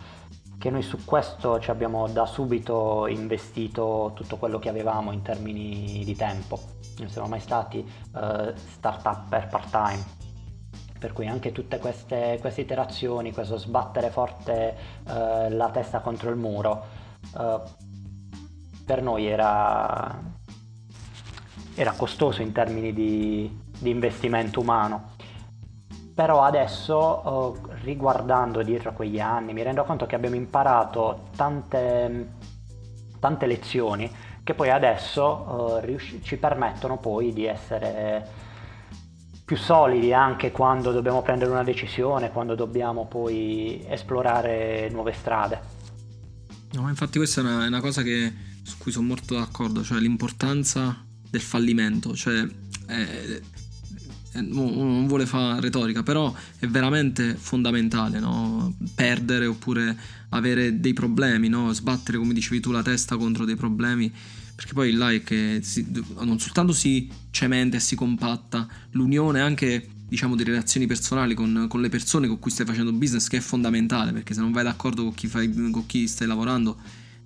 che 0.57 0.69
noi 0.69 0.83
su 0.83 1.03
questo 1.03 1.59
ci 1.59 1.69
abbiamo 1.69 2.07
da 2.07 2.25
subito 2.25 3.07
investito 3.07 4.13
tutto 4.15 4.37
quello 4.37 4.57
che 4.57 4.69
avevamo 4.69 5.11
in 5.11 5.21
termini 5.21 6.03
di 6.05 6.15
tempo. 6.15 6.59
Non 6.99 7.09
siamo 7.09 7.27
mai 7.27 7.41
stati 7.41 7.79
uh, 7.79 8.53
start-up 8.55 9.27
per 9.27 9.47
part-time, 9.49 10.20
per 11.01 11.13
cui 11.13 11.27
anche 11.27 11.51
tutte 11.51 11.79
queste, 11.79 12.37
queste 12.39 12.61
iterazioni, 12.61 13.33
questo 13.33 13.57
sbattere 13.57 14.11
forte 14.11 14.75
uh, 15.07 15.49
la 15.49 15.71
testa 15.73 15.99
contro 15.99 16.29
il 16.29 16.35
muro, 16.35 16.83
uh, 17.33 17.59
per 18.85 19.01
noi 19.01 19.25
era, 19.25 20.21
era 21.73 21.91
costoso 21.93 22.43
in 22.43 22.51
termini 22.51 22.93
di, 22.93 23.61
di 23.79 23.89
investimento 23.89 24.59
umano. 24.59 25.13
Però 26.13 26.43
adesso 26.43 26.99
uh, 27.27 27.69
riguardando 27.81 28.61
dietro 28.61 28.93
quegli 28.93 29.19
anni 29.19 29.53
mi 29.53 29.63
rendo 29.63 29.83
conto 29.85 30.05
che 30.05 30.13
abbiamo 30.13 30.35
imparato 30.35 31.29
tante, 31.35 32.33
tante 33.19 33.45
lezioni 33.47 34.07
che 34.43 34.53
poi 34.53 34.69
adesso 34.69 35.23
uh, 35.25 35.77
riusci- 35.79 36.21
ci 36.21 36.37
permettono 36.37 36.97
poi 36.97 37.33
di 37.33 37.45
essere 37.45 38.49
più 39.51 39.59
solidi 39.59 40.13
anche 40.13 40.49
quando 40.49 40.93
dobbiamo 40.93 41.21
prendere 41.21 41.51
una 41.51 41.65
decisione, 41.65 42.31
quando 42.31 42.55
dobbiamo 42.55 43.05
poi 43.05 43.83
esplorare 43.85 44.87
nuove 44.93 45.11
strade. 45.11 45.59
No, 46.71 46.87
infatti 46.87 47.17
questa 47.17 47.41
è 47.41 47.43
una, 47.43 47.65
è 47.65 47.67
una 47.67 47.81
cosa 47.81 48.01
che, 48.01 48.31
su 48.63 48.77
cui 48.77 48.93
sono 48.93 49.07
molto 49.07 49.35
d'accordo, 49.35 49.83
cioè 49.83 49.99
l'importanza 49.99 51.03
del 51.29 51.41
fallimento, 51.41 52.15
cioè 52.15 52.47
eh, 52.87 53.41
eh, 54.31 54.39
non 54.39 55.05
vuole 55.07 55.25
fare 55.25 55.59
retorica, 55.59 56.01
però 56.01 56.33
è 56.57 56.67
veramente 56.67 57.35
fondamentale 57.35 58.21
no? 58.21 58.73
perdere 58.95 59.47
oppure 59.47 59.97
avere 60.29 60.79
dei 60.79 60.93
problemi, 60.93 61.49
no? 61.49 61.73
sbattere 61.73 62.17
come 62.17 62.31
dicevi 62.31 62.61
tu 62.61 62.71
la 62.71 62.83
testa 62.83 63.17
contro 63.17 63.43
dei 63.43 63.57
problemi, 63.57 64.09
perché 64.61 64.73
poi 64.75 64.91
là 64.91 65.11
è 65.11 65.23
che 65.23 65.59
si, 65.63 65.87
non 66.19 66.37
soltanto 66.37 66.71
si 66.71 67.09
cementa 67.31 67.77
e 67.77 67.79
si 67.79 67.95
compatta 67.95 68.67
l'unione 68.91 69.41
anche 69.41 69.89
diciamo 70.07 70.35
di 70.35 70.43
relazioni 70.43 70.85
personali 70.85 71.33
con, 71.33 71.65
con, 71.67 71.81
le 71.81 71.89
persone 71.89 72.27
con 72.27 72.37
cui 72.37 72.51
stai 72.51 72.67
facendo 72.67 72.91
business 72.91 73.27
che 73.27 73.37
è 73.37 73.39
fondamentale, 73.39 74.11
perché 74.11 74.35
se 74.35 74.39
non 74.39 74.51
vai 74.51 74.63
d'accordo 74.63 75.01
con 75.01 75.15
chi, 75.15 75.25
fai, 75.27 75.51
con 75.51 75.85
chi 75.87 76.07
stai 76.07 76.27
lavorando 76.27 76.77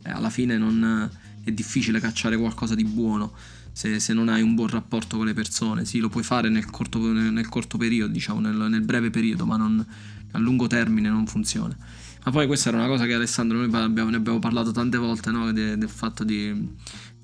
eh, 0.03 0.11
alla 0.11 0.29
fine 0.29 0.57
non, 0.57 1.09
è 1.43 1.51
difficile 1.51 1.99
cacciare 1.99 2.37
qualcosa 2.37 2.73
di 2.73 2.85
buono 2.85 3.33
se, 3.73 3.99
se, 3.99 4.13
non 4.13 4.29
hai 4.29 4.41
un 4.41 4.55
buon 4.55 4.69
rapporto 4.69 5.17
con 5.17 5.25
le 5.25 5.33
persone. 5.33 5.83
Sì, 5.83 5.99
lo 5.99 6.07
puoi 6.07 6.23
fare 6.23 6.47
nel 6.47 6.65
corto, 6.67 6.99
nel 7.11 7.49
corto 7.49 7.77
periodo, 7.77 8.13
diciamo, 8.13 8.39
nel, 8.39 8.55
nel, 8.55 8.81
breve 8.81 9.09
periodo, 9.09 9.45
ma 9.45 9.57
non, 9.57 9.85
a 10.31 10.37
lungo 10.37 10.67
termine 10.67 11.09
non 11.09 11.27
funziona. 11.27 11.75
Ma 12.23 12.31
poi 12.31 12.47
questa 12.47 12.69
era 12.69 12.77
una 12.77 12.87
cosa 12.87 13.05
che 13.05 13.13
Alessandro, 13.13 13.57
noi 13.57 13.69
abbiamo, 13.73 14.09
ne 14.09 14.15
abbiamo 14.15 14.39
parlato 14.39 14.71
tante 14.71 14.97
volte, 14.97 15.31
no? 15.31 15.51
De, 15.51 15.77
del 15.77 15.89
fatto 15.89 16.23
di 16.23 16.73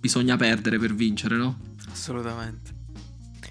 bisogna 0.02 0.36
perdere 0.36 0.80
per 0.80 0.94
vincere, 0.94 1.38
no? 1.38 1.58
Assolutamente. 1.90 2.80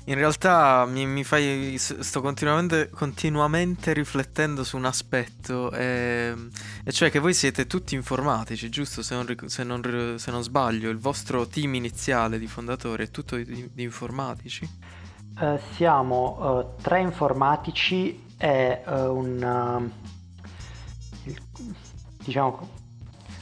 In 0.05 0.17
realtà 0.17 0.87
mi, 0.87 1.07
mi 1.07 1.23
fai. 1.23 1.77
Sto 1.79 2.21
continuamente, 2.21 2.91
continuamente, 2.91 3.93
riflettendo 3.93 4.65
su 4.65 4.77
un 4.77 4.87
aspetto, 4.87 5.71
e, 5.71 6.33
ehm, 6.33 6.51
e, 6.85 6.91
cioè 6.91 7.11
che 7.11 7.21
voi 7.21 7.33
siete 7.33 7.69
tutti 7.69 7.95
informatici, 7.95 8.69
giusto? 8.71 9.03
Se 9.03 9.15
non, 9.15 9.27
se, 9.47 9.63
non, 9.63 10.15
se 10.19 10.31
non, 10.33 10.43
sbaglio, 10.43 10.91
il 10.91 10.99
vostro 10.99 11.47
team 11.47 11.75
iniziale 11.75 12.41
di 12.41 12.49
fondatori 12.49 13.05
è 13.05 13.11
tutto 13.11 13.37
di, 13.37 13.71
di 13.73 13.83
informatici? 13.85 14.69
Uh, 15.39 15.59
siamo 15.75 16.77
uh, 16.77 16.83
tre 16.83 17.01
informatici 17.01 18.27
e 18.37 18.83
uh, 18.85 18.93
un. 19.15 19.91
Il, 21.25 21.41
diciamo. 22.25 22.80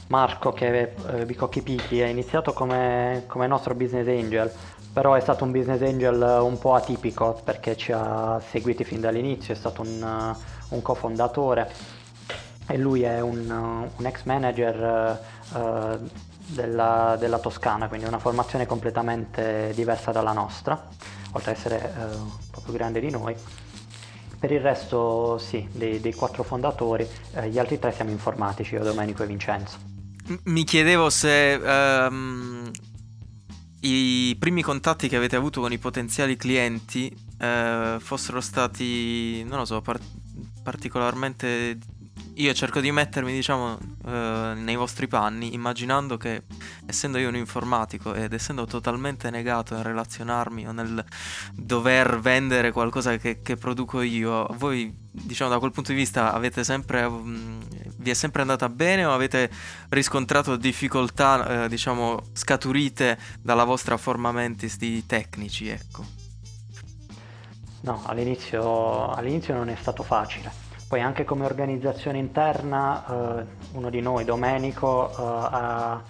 Marco 0.09 0.51
che 0.51 0.93
è 0.95 1.25
Bicocchi 1.25 1.61
Pichi 1.61 2.01
è 2.01 2.07
iniziato 2.07 2.53
come, 2.53 3.23
come 3.27 3.47
nostro 3.47 3.73
business 3.73 4.07
angel 4.07 4.51
però 4.91 5.13
è 5.13 5.19
stato 5.19 5.43
un 5.43 5.51
business 5.51 5.81
angel 5.81 6.39
un 6.41 6.57
po' 6.57 6.73
atipico 6.73 7.39
perché 7.43 7.77
ci 7.77 7.91
ha 7.91 8.41
seguiti 8.49 8.83
fin 8.83 8.99
dall'inizio, 8.99 9.53
è 9.53 9.57
stato 9.57 9.81
un, 9.81 10.35
un 10.69 10.81
cofondatore 10.81 11.71
e 12.67 12.77
lui 12.77 13.03
è 13.03 13.19
un, 13.19 13.49
un 13.95 14.05
ex 14.05 14.23
manager 14.23 15.19
uh, 15.53 16.09
della, 16.47 17.15
della, 17.19 17.39
Toscana, 17.39 17.87
quindi 17.87 18.07
una 18.07 18.19
formazione 18.19 18.65
completamente 18.65 19.71
diversa 19.73 20.11
dalla 20.11 20.33
nostra, 20.33 20.87
oltre 21.31 21.51
ad 21.51 21.57
essere 21.57 21.93
uh, 21.95 22.15
un 22.15 22.37
po' 22.51 22.61
più 22.61 22.73
grande 22.73 22.99
di 22.99 23.09
noi. 23.09 23.35
Per 24.39 24.51
il 24.51 24.59
resto 24.59 25.37
sì, 25.37 25.67
dei, 25.71 25.99
dei 25.99 26.13
quattro 26.13 26.43
fondatori, 26.43 27.07
eh, 27.33 27.49
gli 27.49 27.59
altri 27.59 27.77
tre 27.77 27.91
siamo 27.91 28.11
informatici, 28.11 28.75
io, 28.75 28.83
Domenico 28.83 29.23
e 29.23 29.27
Vincenzo. 29.27 29.98
Mi 30.43 30.63
chiedevo 30.63 31.09
se 31.09 31.59
um, 31.59 32.69
i 33.79 34.35
primi 34.37 34.61
contatti 34.61 35.07
che 35.07 35.15
avete 35.15 35.35
avuto 35.35 35.59
con 35.59 35.71
i 35.71 35.79
potenziali 35.79 36.35
clienti 36.35 37.11
eh, 37.39 37.97
fossero 37.99 38.39
stati, 38.39 39.43
non 39.45 39.57
lo 39.59 39.65
so, 39.65 39.81
par- 39.81 39.99
particolarmente... 40.61 41.77
Io 42.35 42.53
cerco 42.53 42.79
di 42.79 42.89
mettermi, 42.91 43.33
diciamo, 43.33 43.77
eh, 44.05 44.53
nei 44.55 44.75
vostri 44.77 45.07
panni, 45.07 45.53
immaginando 45.53 46.15
che, 46.15 46.43
essendo 46.85 47.17
io 47.17 47.27
un 47.27 47.35
informatico 47.35 48.13
ed 48.13 48.31
essendo 48.31 48.65
totalmente 48.65 49.29
negato 49.29 49.73
nel 49.73 49.83
relazionarmi 49.83 50.65
o 50.67 50.71
nel 50.71 51.03
dover 51.53 52.19
vendere 52.19 52.71
qualcosa 52.71 53.17
che, 53.17 53.41
che 53.41 53.57
produco 53.57 54.01
io, 54.01 54.47
voi, 54.57 54.93
diciamo, 55.11 55.49
da 55.49 55.59
quel 55.59 55.71
punto 55.71 55.91
di 55.91 55.97
vista 55.97 56.31
avete 56.31 56.63
sempre... 56.63 57.03
Um, 57.03 57.59
vi 57.99 58.09
è 58.09 58.13
sempre 58.13 58.41
andata 58.41 58.69
bene 58.69 59.05
o 59.05 59.13
avete 59.13 59.49
riscontrato 59.89 60.55
difficoltà, 60.55 61.63
eh, 61.63 61.69
diciamo, 61.69 62.21
scaturite 62.33 63.17
dalla 63.41 63.63
vostra 63.63 63.97
forma 63.97 64.31
mentis 64.31 64.77
di 64.77 65.05
tecnici, 65.05 65.67
ecco? 65.69 66.03
No, 67.81 68.01
all'inizio, 68.05 69.09
all'inizio 69.09 69.53
non 69.53 69.69
è 69.69 69.75
stato 69.75 70.03
facile. 70.03 70.51
Poi 70.87 71.01
anche 71.01 71.23
come 71.23 71.45
organizzazione 71.45 72.17
interna, 72.17 73.05
eh, 73.05 73.45
uno 73.73 73.89
di 73.89 74.01
noi, 74.01 74.25
Domenico, 74.25 75.09
eh, 75.09 75.13
ha 75.51 76.03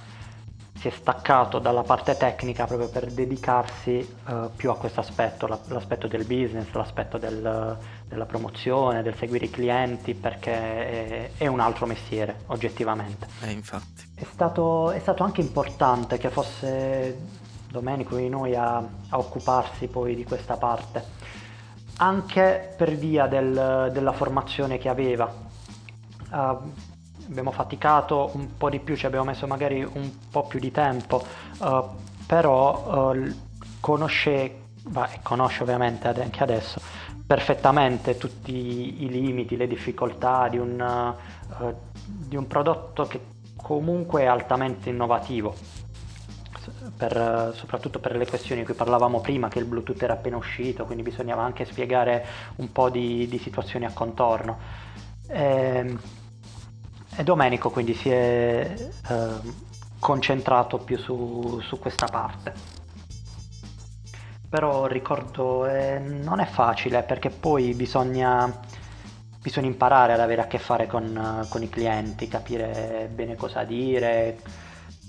si 0.80 0.88
è 0.88 0.91
staccato 0.91 1.60
dalla 1.60 1.84
parte 1.84 2.15
tecnica 2.15 2.65
proprio 2.65 2.88
per 2.88 3.12
dedicarsi 3.12 4.15
uh, 4.28 4.49
più 4.56 4.69
a 4.71 4.78
questo 4.78 5.02
aspetto, 5.02 5.45
l'aspetto 5.45 6.08
del 6.08 6.23
business, 6.23 6.71
l'aspetto 6.71 7.17
del, 7.17 7.78
della 8.09 8.25
promozione, 8.25 9.03
del 9.03 9.15
seguire 9.15 9.45
i 9.45 9.49
clienti, 9.51 10.15
perché 10.15 10.51
è, 10.51 11.31
è 11.37 11.47
un 11.47 11.59
altro 11.59 11.85
mestiere, 11.85 12.41
oggettivamente. 12.47 13.27
Eh, 13.41 13.51
infatti. 13.51 14.09
È 14.15 14.25
stato, 14.29 14.89
è 14.91 14.99
stato, 14.99 15.23
anche 15.23 15.41
importante 15.41 16.17
che 16.17 16.29
fosse 16.29 17.37
Domenico 17.69 18.15
di 18.15 18.27
noi 18.27 18.55
a, 18.55 18.77
a, 18.77 19.17
occuparsi 19.17 19.87
poi 19.87 20.15
di 20.15 20.23
questa 20.23 20.57
parte, 20.57 21.05
anche 21.97 22.73
per 22.75 22.95
via 22.95 23.27
del, 23.27 23.91
della 23.93 24.11
formazione 24.11 24.79
che 24.79 24.89
aveva. 24.89 25.31
Uh, 26.31 26.71
abbiamo 27.27 27.51
faticato 27.51 28.31
un 28.33 28.57
po' 28.57 28.71
di 28.71 28.79
più, 28.79 28.95
ci 28.95 29.05
abbiamo 29.05 29.25
messo 29.25 29.45
magari 29.45 29.83
un 29.83 30.11
po' 30.31 30.47
più 30.47 30.59
di 30.59 30.71
tempo, 30.71 31.23
uh, 31.59 31.89
però 32.25 33.11
uh, 33.13 33.35
conosce, 33.79 34.61
beh, 34.81 35.19
conosce 35.21 35.61
ovviamente 35.61 36.07
anche 36.07 36.41
adesso 36.41 36.81
perfettamente 37.29 38.17
tutti 38.17 39.03
i 39.03 39.07
limiti, 39.07 39.55
le 39.55 39.67
difficoltà 39.67 40.47
di 40.47 40.57
un, 40.57 41.15
uh, 41.59 41.75
di 42.03 42.35
un 42.35 42.47
prodotto 42.47 43.05
che 43.05 43.21
comunque 43.55 44.23
è 44.23 44.25
altamente 44.25 44.89
innovativo. 44.89 45.53
Per, 46.97 47.53
soprattutto 47.55 47.99
per 47.99 48.15
le 48.15 48.25
questioni 48.25 48.61
di 48.61 48.65
cui 48.65 48.73
parlavamo 48.73 49.21
prima, 49.21 49.47
che 49.47 49.59
il 49.59 49.65
Bluetooth 49.65 50.01
era 50.01 50.13
appena 50.13 50.37
uscito, 50.37 50.85
quindi 50.85 51.03
bisognava 51.03 51.43
anche 51.43 51.65
spiegare 51.65 52.25
un 52.55 52.71
po' 52.71 52.89
di, 52.89 53.27
di 53.27 53.37
situazioni 53.37 53.85
a 53.85 53.91
contorno. 53.93 54.57
E, 55.27 55.43
ehm, 55.43 55.99
e 57.15 57.23
Domenico 57.23 57.69
quindi 57.69 57.93
si 57.93 58.09
è 58.09 58.75
eh, 59.07 59.27
concentrato 59.99 60.79
più 60.79 60.97
su, 60.97 61.59
su, 61.61 61.77
questa 61.77 62.07
parte. 62.07 62.78
Però 64.49 64.88
ricordo, 64.88 65.67
eh, 65.67 65.99
non 65.99 66.39
è 66.39 66.45
facile 66.45 67.03
perché 67.03 67.29
poi 67.29 67.73
bisogna, 67.75 68.51
bisogna, 69.39 69.67
imparare 69.67 70.13
ad 70.13 70.19
avere 70.19 70.41
a 70.41 70.47
che 70.47 70.57
fare 70.57 70.88
con, 70.88 71.45
con, 71.49 71.62
i 71.62 71.69
clienti, 71.69 72.27
capire 72.27 73.09
bene 73.13 73.35
cosa 73.35 73.63
dire, 73.63 74.39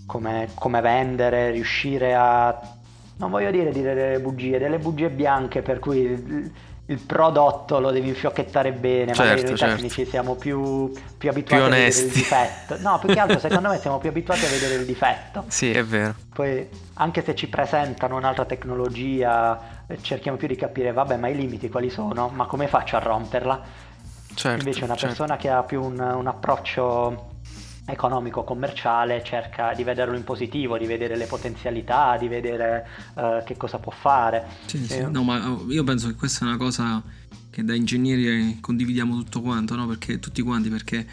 come, 0.04 0.50
come 0.54 0.80
vendere, 0.82 1.50
riuscire 1.52 2.14
a 2.14 2.78
non 3.16 3.30
voglio 3.30 3.50
dire 3.50 3.70
dire 3.70 3.94
delle 3.94 4.20
bugie, 4.20 4.58
delle 4.58 4.78
bugie 4.78 5.10
bianche 5.10 5.60
per 5.62 5.78
cui 5.78 6.50
il 6.90 6.98
prodotto 6.98 7.78
lo 7.78 7.92
devi 7.92 8.12
fiocchettare 8.12 8.72
bene, 8.72 9.14
certo, 9.14 9.22
magari 9.22 9.42
noi 9.42 9.56
certo. 9.56 9.74
tecnici 9.76 10.04
siamo 10.06 10.34
più, 10.34 10.92
più 11.16 11.30
abituati 11.30 11.62
più 11.62 11.64
a 11.64 11.68
vedere 11.68 11.88
il 11.88 12.10
difetto. 12.10 12.76
No, 12.80 12.98
più 12.98 13.08
che 13.12 13.18
altro 13.20 13.38
secondo 13.40 13.68
me 13.68 13.78
siamo 13.78 13.98
più 13.98 14.08
abituati 14.08 14.44
a 14.44 14.48
vedere 14.48 14.74
il 14.74 14.84
difetto. 14.84 15.44
Sì, 15.46 15.70
è 15.70 15.84
vero. 15.84 16.14
Poi 16.34 16.68
anche 16.94 17.22
se 17.22 17.36
ci 17.36 17.48
presentano 17.48 18.16
un'altra 18.16 18.44
tecnologia, 18.44 19.84
eh, 19.86 20.02
cerchiamo 20.02 20.36
più 20.36 20.48
di 20.48 20.56
capire, 20.56 20.92
vabbè, 20.92 21.16
ma 21.16 21.28
i 21.28 21.36
limiti 21.36 21.68
quali 21.68 21.90
sono? 21.90 22.28
Ma 22.28 22.46
come 22.46 22.66
faccio 22.66 22.96
a 22.96 22.98
romperla? 22.98 23.62
Certo, 24.34 24.58
Invece 24.58 24.84
una 24.84 24.94
certo. 24.94 25.06
persona 25.06 25.36
che 25.36 25.48
ha 25.48 25.62
più 25.62 25.82
un, 25.82 25.98
un 26.00 26.26
approccio 26.26 27.29
economico-commerciale 27.90 29.22
cerca 29.24 29.72
di 29.74 29.84
vederlo 29.84 30.16
in 30.16 30.24
positivo, 30.24 30.78
di 30.78 30.86
vedere 30.86 31.16
le 31.16 31.26
potenzialità, 31.26 32.16
di 32.18 32.28
vedere 32.28 32.86
eh, 33.16 33.42
che 33.44 33.56
cosa 33.56 33.78
può 33.78 33.92
fare. 33.92 34.46
Sì, 34.66 34.84
sì. 34.86 34.98
Eh, 34.98 35.06
No, 35.06 35.22
ma 35.22 35.50
oh, 35.50 35.66
io 35.68 35.84
penso 35.84 36.08
che 36.08 36.14
questa 36.14 36.44
è 36.44 36.48
una 36.48 36.56
cosa 36.56 37.02
che 37.50 37.64
da 37.64 37.74
ingegneri 37.74 38.58
condividiamo 38.60 39.16
tutto 39.16 39.40
quanto, 39.40 39.74
no? 39.74 39.86
Perché 39.86 40.18
tutti 40.18 40.40
quanti, 40.42 40.68
perché 40.68 41.06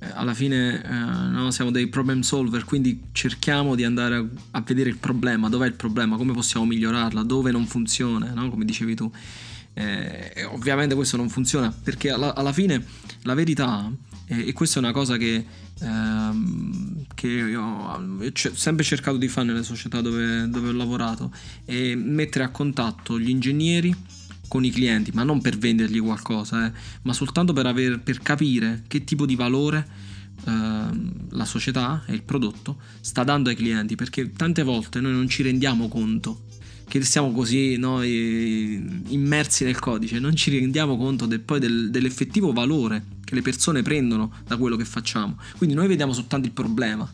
eh, 0.00 0.06
alla 0.12 0.34
fine 0.34 0.82
eh, 0.82 0.88
no, 0.88 1.50
siamo 1.50 1.70
dei 1.70 1.88
problem 1.88 2.20
solver, 2.20 2.64
quindi 2.64 3.08
cerchiamo 3.12 3.74
di 3.74 3.84
andare 3.84 4.16
a, 4.16 4.24
a 4.52 4.60
vedere 4.60 4.90
il 4.90 4.98
problema, 4.98 5.48
dov'è 5.48 5.66
il 5.66 5.74
problema, 5.74 6.16
come 6.16 6.32
possiamo 6.32 6.66
migliorarla, 6.66 7.22
dove 7.22 7.50
non 7.50 7.66
funziona, 7.66 8.32
no? 8.32 8.50
Come 8.50 8.64
dicevi 8.64 8.94
tu. 8.94 9.10
Eh, 9.74 10.32
e 10.34 10.44
ovviamente 10.44 10.94
questo 10.96 11.16
non 11.16 11.28
funziona 11.28 11.72
perché 11.72 12.10
alla, 12.10 12.34
alla 12.34 12.52
fine 12.52 12.84
la 13.22 13.34
verità, 13.34 13.88
eh, 14.28 14.48
e 14.48 14.52
questa 14.52 14.78
è 14.78 14.82
una 14.82 14.92
cosa 14.92 15.16
che, 15.16 15.44
ehm, 15.80 17.06
che 17.14 17.26
io 17.26 17.62
ho 17.62 18.20
sempre 18.34 18.84
cercato 18.84 19.16
di 19.16 19.28
fare 19.28 19.46
nelle 19.46 19.62
società 19.62 20.00
dove, 20.00 20.48
dove 20.48 20.68
ho 20.68 20.72
lavorato, 20.72 21.32
è 21.64 21.94
mettere 21.94 22.44
a 22.44 22.50
contatto 22.50 23.18
gli 23.18 23.30
ingegneri 23.30 23.94
con 24.46 24.64
i 24.64 24.70
clienti, 24.70 25.10
ma 25.12 25.24
non 25.24 25.40
per 25.40 25.58
vendergli 25.58 26.00
qualcosa, 26.00 26.66
eh, 26.66 26.72
ma 27.02 27.12
soltanto 27.12 27.52
per, 27.52 27.66
aver, 27.66 28.00
per 28.00 28.20
capire 28.20 28.84
che 28.86 29.04
tipo 29.04 29.26
di 29.26 29.34
valore 29.34 29.86
ehm, 30.46 31.28
la 31.30 31.44
società 31.44 32.04
e 32.06 32.14
il 32.14 32.22
prodotto 32.22 32.78
sta 33.00 33.24
dando 33.24 33.48
ai 33.50 33.56
clienti, 33.56 33.94
perché 33.94 34.32
tante 34.32 34.62
volte 34.62 35.00
noi 35.00 35.12
non 35.12 35.28
ci 35.28 35.42
rendiamo 35.42 35.88
conto 35.88 36.44
che 36.88 37.02
siamo 37.02 37.32
così 37.32 37.76
noi 37.76 39.02
immersi 39.08 39.64
nel 39.64 39.78
codice, 39.78 40.18
non 40.18 40.34
ci 40.34 40.50
rendiamo 40.50 40.96
conto 40.96 41.26
del- 41.26 41.40
poi 41.40 41.60
del- 41.60 41.90
dell'effettivo 41.90 42.52
valore 42.52 43.16
che 43.28 43.34
le 43.34 43.42
persone 43.42 43.82
prendono 43.82 44.32
da 44.46 44.56
quello 44.56 44.76
che 44.76 44.86
facciamo. 44.86 45.36
Quindi 45.58 45.76
noi 45.76 45.86
vediamo 45.86 46.14
soltanto 46.14 46.46
il 46.46 46.52
problema, 46.54 47.06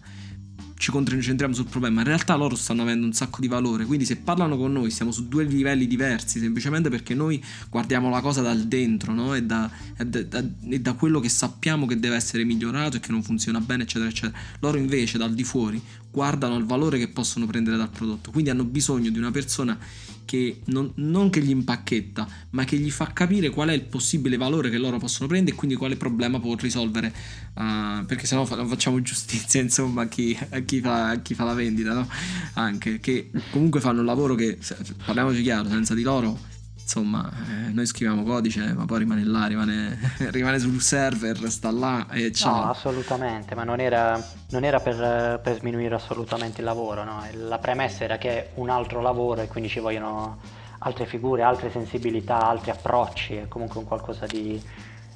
ci 0.76 0.92
concentriamo 0.92 1.52
sul 1.52 1.66
problema, 1.66 2.02
in 2.02 2.06
realtà 2.06 2.36
loro 2.36 2.54
stanno 2.54 2.82
avendo 2.82 3.04
un 3.04 3.12
sacco 3.12 3.40
di 3.40 3.48
valore, 3.48 3.84
quindi 3.84 4.04
se 4.04 4.16
parlano 4.16 4.56
con 4.56 4.72
noi 4.72 4.92
siamo 4.92 5.10
su 5.10 5.26
due 5.26 5.42
livelli 5.42 5.88
diversi, 5.88 6.38
semplicemente 6.38 6.88
perché 6.88 7.14
noi 7.14 7.42
guardiamo 7.68 8.10
la 8.10 8.20
cosa 8.20 8.42
dal 8.42 8.62
dentro, 8.62 9.12
no? 9.12 9.34
E 9.34 9.42
da, 9.42 9.68
e 9.96 10.04
da- 10.06 10.44
e 10.68 10.80
da 10.80 10.92
quello 10.92 11.18
che 11.18 11.28
sappiamo 11.28 11.86
che 11.86 11.98
deve 11.98 12.14
essere 12.14 12.44
migliorato 12.44 12.98
e 12.98 13.00
che 13.00 13.10
non 13.10 13.24
funziona 13.24 13.58
bene, 13.58 13.82
eccetera, 13.82 14.08
eccetera. 14.08 14.38
Loro 14.60 14.78
invece 14.78 15.18
dal 15.18 15.34
di 15.34 15.42
fuori 15.42 15.82
guardano 16.12 16.56
il 16.56 16.64
valore 16.64 16.98
che 16.98 17.08
possono 17.08 17.44
prendere 17.46 17.76
dal 17.76 17.90
prodotto, 17.90 18.30
quindi 18.30 18.50
hanno 18.50 18.64
bisogno 18.64 19.10
di 19.10 19.18
una 19.18 19.32
persona 19.32 19.76
che 20.24 20.60
non, 20.66 20.90
non 20.96 21.30
che 21.30 21.40
gli 21.40 21.50
impacchetta, 21.50 22.26
ma 22.50 22.64
che 22.64 22.76
gli 22.76 22.90
fa 22.90 23.12
capire 23.12 23.50
qual 23.50 23.68
è 23.68 23.72
il 23.72 23.82
possibile 23.82 24.36
valore 24.36 24.70
che 24.70 24.78
loro 24.78 24.98
possono 24.98 25.28
prendere 25.28 25.56
e 25.56 25.58
quindi 25.58 25.76
quale 25.76 25.96
problema 25.96 26.40
può 26.40 26.54
risolvere, 26.54 27.12
uh, 27.54 28.04
perché 28.06 28.26
sennò 28.26 28.44
fa- 28.44 28.64
facciamo 28.66 29.00
giustizia 29.02 29.60
insomma 29.62 30.02
a 30.02 30.08
chi, 30.08 30.36
a 30.50 30.58
chi 30.60 30.80
fa, 30.80 31.10
a 31.10 31.16
chi 31.16 31.34
fa 31.34 31.44
la 31.44 31.54
vendita, 31.54 31.92
no? 31.92 32.08
Anche 32.54 33.00
che 33.00 33.30
comunque 33.50 33.80
fanno 33.80 34.00
un 34.00 34.06
lavoro 34.06 34.34
che, 34.34 34.58
parliamoci 35.04 35.42
chiaro, 35.42 35.68
senza 35.68 35.94
di 35.94 36.02
loro 36.02 36.52
insomma, 36.84 37.30
eh, 37.48 37.72
noi 37.72 37.86
scriviamo 37.86 38.22
codice, 38.22 38.72
ma 38.74 38.84
poi 38.84 39.00
rimane 39.00 39.24
là, 39.24 39.46
rimane, 39.46 39.98
rimane 40.30 40.58
sul 40.58 40.80
server, 40.80 41.50
sta 41.50 41.70
là 41.70 42.06
e 42.10 42.30
ciao. 42.30 42.64
No, 42.64 42.70
assolutamente, 42.70 43.54
ma 43.54 43.64
non 43.64 43.80
era, 43.80 44.22
non 44.50 44.64
era 44.64 44.80
per, 44.80 45.40
per 45.42 45.58
sminuire 45.58 45.94
assolutamente 45.94 46.60
il 46.60 46.66
lavoro, 46.66 47.02
no? 47.02 47.24
La 47.32 47.58
premessa 47.58 48.04
era 48.04 48.18
che 48.18 48.30
è 48.30 48.50
un 48.54 48.68
altro 48.68 49.00
lavoro 49.00 49.40
e 49.40 49.48
quindi 49.48 49.68
ci 49.68 49.80
vogliono 49.80 50.38
altre 50.80 51.06
figure, 51.06 51.42
altre 51.42 51.70
sensibilità, 51.70 52.46
altri 52.46 52.70
approcci, 52.70 53.34
è 53.36 53.48
comunque 53.48 53.80
un 53.80 53.86
qualcosa 53.86 54.26
di, 54.26 54.62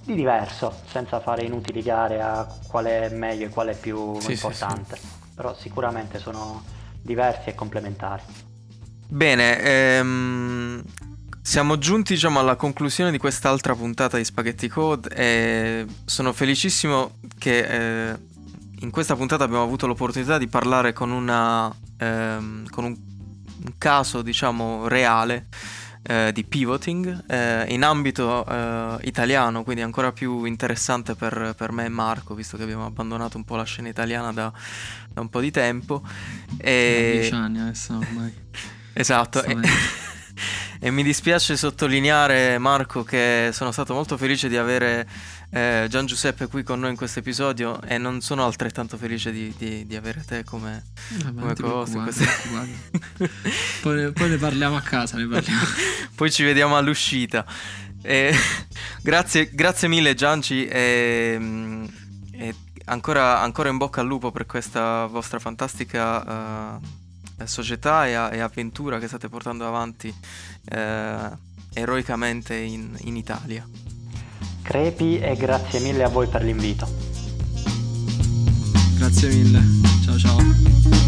di 0.05 0.15
diverso, 0.15 0.75
senza 0.87 1.21
fare 1.21 1.45
inutili 1.45 1.83
gare 1.83 2.21
a 2.21 2.47
qual 2.67 2.87
è 2.87 3.11
meglio 3.11 3.47
e 3.47 3.49
qual 3.51 3.69
è 3.69 3.77
più 3.77 4.19
Sì, 4.19 4.27
sì, 4.27 4.33
importante. 4.33 4.99
Però 5.35 5.55
sicuramente 5.55 6.19
sono 6.19 6.63
diversi 7.03 7.51
e 7.51 7.55
complementari. 7.55 8.23
Bene, 9.11 9.59
ehm, 9.61 10.83
siamo 11.49 11.79
giunti 11.79 12.13
diciamo 12.13 12.41
alla 12.41 12.57
conclusione 12.57 13.11
di 13.11 13.17
quest'altra 13.17 13.75
puntata 13.75 14.19
di 14.19 14.25
Spaghetti 14.25 14.69
Code 14.69 15.09
e 15.15 15.87
sono 16.05 16.35
felicissimo 16.35 17.13
che 17.39 18.11
eh, 18.11 18.19
in 18.81 18.91
questa 18.91 19.17
puntata 19.17 19.45
abbiamo 19.45 19.63
avuto 19.63 19.87
l'opportunità 19.87 20.37
di 20.37 20.47
parlare 20.47 20.93
con, 20.93 21.11
una, 21.11 21.75
ehm, 21.97 22.69
con 22.69 22.85
un, 22.85 22.95
un 23.65 23.73
caso 23.79 24.21
diciamo 24.21 24.89
reale 24.89 25.47
eh, 26.03 26.33
di 26.35 26.45
pivoting 26.45 27.25
eh, 27.27 27.65
in 27.71 27.83
ambito 27.83 28.45
eh, 28.47 28.99
italiano, 29.05 29.63
quindi 29.65 29.81
ancora 29.81 30.13
più 30.13 30.45
interessante 30.45 31.15
per, 31.15 31.55
per 31.57 31.73
me 31.73 31.87
e 31.87 31.89
Marco, 31.89 32.35
visto 32.35 32.59
che 32.59 32.65
abbiamo 32.65 32.85
abbandonato 32.85 33.39
un 33.39 33.45
po' 33.45 33.57
la 33.57 33.65
scena 33.65 33.89
italiana 33.89 34.35
da, 34.35 34.53
da 35.11 35.23
un 35.23 35.31
po' 35.31 35.41
di 35.41 35.51
tempo. 35.51 36.03
E... 36.59 37.21
Dieci 37.21 37.33
anni 37.33 37.59
adesso 37.59 37.97
ormai. 37.97 38.35
Esatto. 38.93 39.43
E. 39.43 39.57
e 40.81 40.91
mi 40.91 41.03
dispiace 41.03 41.57
sottolineare, 41.57 42.59
Marco, 42.59 43.03
che 43.03 43.51
sono 43.53 43.73
stato 43.73 43.95
molto 43.95 44.17
felice 44.17 44.49
di 44.49 44.57
avere 44.57 45.09
eh, 45.51 45.87
Gian 45.89 46.07
Giuseppe 46.07 46.47
qui 46.47 46.63
con 46.63 46.79
noi 46.81 46.91
in 46.91 46.97
questo 46.97 47.19
episodio 47.19 47.81
e 47.83 47.99
non 47.99 48.21
sono 48.21 48.45
altrettanto 48.45 48.97
felice 48.97 49.33
di, 49.33 49.53
di- 49.57 49.87
di 49.87 49.97
avere 49.97 50.23
te 50.27 50.45
come, 50.45 50.85
come 51.35 51.53
preoccupare, 51.55 52.03
queste- 52.13 52.27
poi, 53.83 53.97
ne, 53.97 54.13
poi 54.13 54.29
ne 54.31 54.37
parliamo 54.37 54.77
a 54.77 54.81
casa, 54.81 55.17
ne 55.17 55.27
parliamo. 55.27 55.61
Poi 56.15 56.31
ci 56.33 56.43
vediamo 56.43 56.77
all'uscita. 56.77 57.45
E- 58.03 58.35
grazie, 59.03 59.51
grazie 59.53 59.89
mille 59.89 60.15
Gianci 60.15 60.67
e, 60.67 61.89
e 62.33 62.55
ancora, 62.87 63.41
ancora 63.41 63.69
in 63.69 63.77
bocca 63.77 64.01
al 64.01 64.07
lupo 64.07 64.31
per 64.31 64.47
questa 64.47 65.07
vostra 65.07 65.39
fantastica 65.39 66.77
eh, 66.81 67.07
società 67.47 68.07
e, 68.07 68.15
a- 68.15 68.33
e 68.33 68.41
avventura 68.41 68.99
che 68.99 69.07
state 69.09 69.29
portando 69.29 69.67
avanti 69.67 70.13
eh, 70.65 71.29
eroicamente 71.75 72.55
in, 72.57 72.97
in 73.03 73.17
Italia. 73.17 73.67
Crepi 74.63 75.19
e 75.19 75.35
grazie 75.37 75.81
mille 75.81 76.03
a 76.05 76.09
voi 76.09 76.27
per 76.27 76.43
l'invito. 76.43 76.89
Grazie 78.97 79.29
mille. 79.29 79.63
Ciao 80.05 80.19
ciao. 80.19 81.08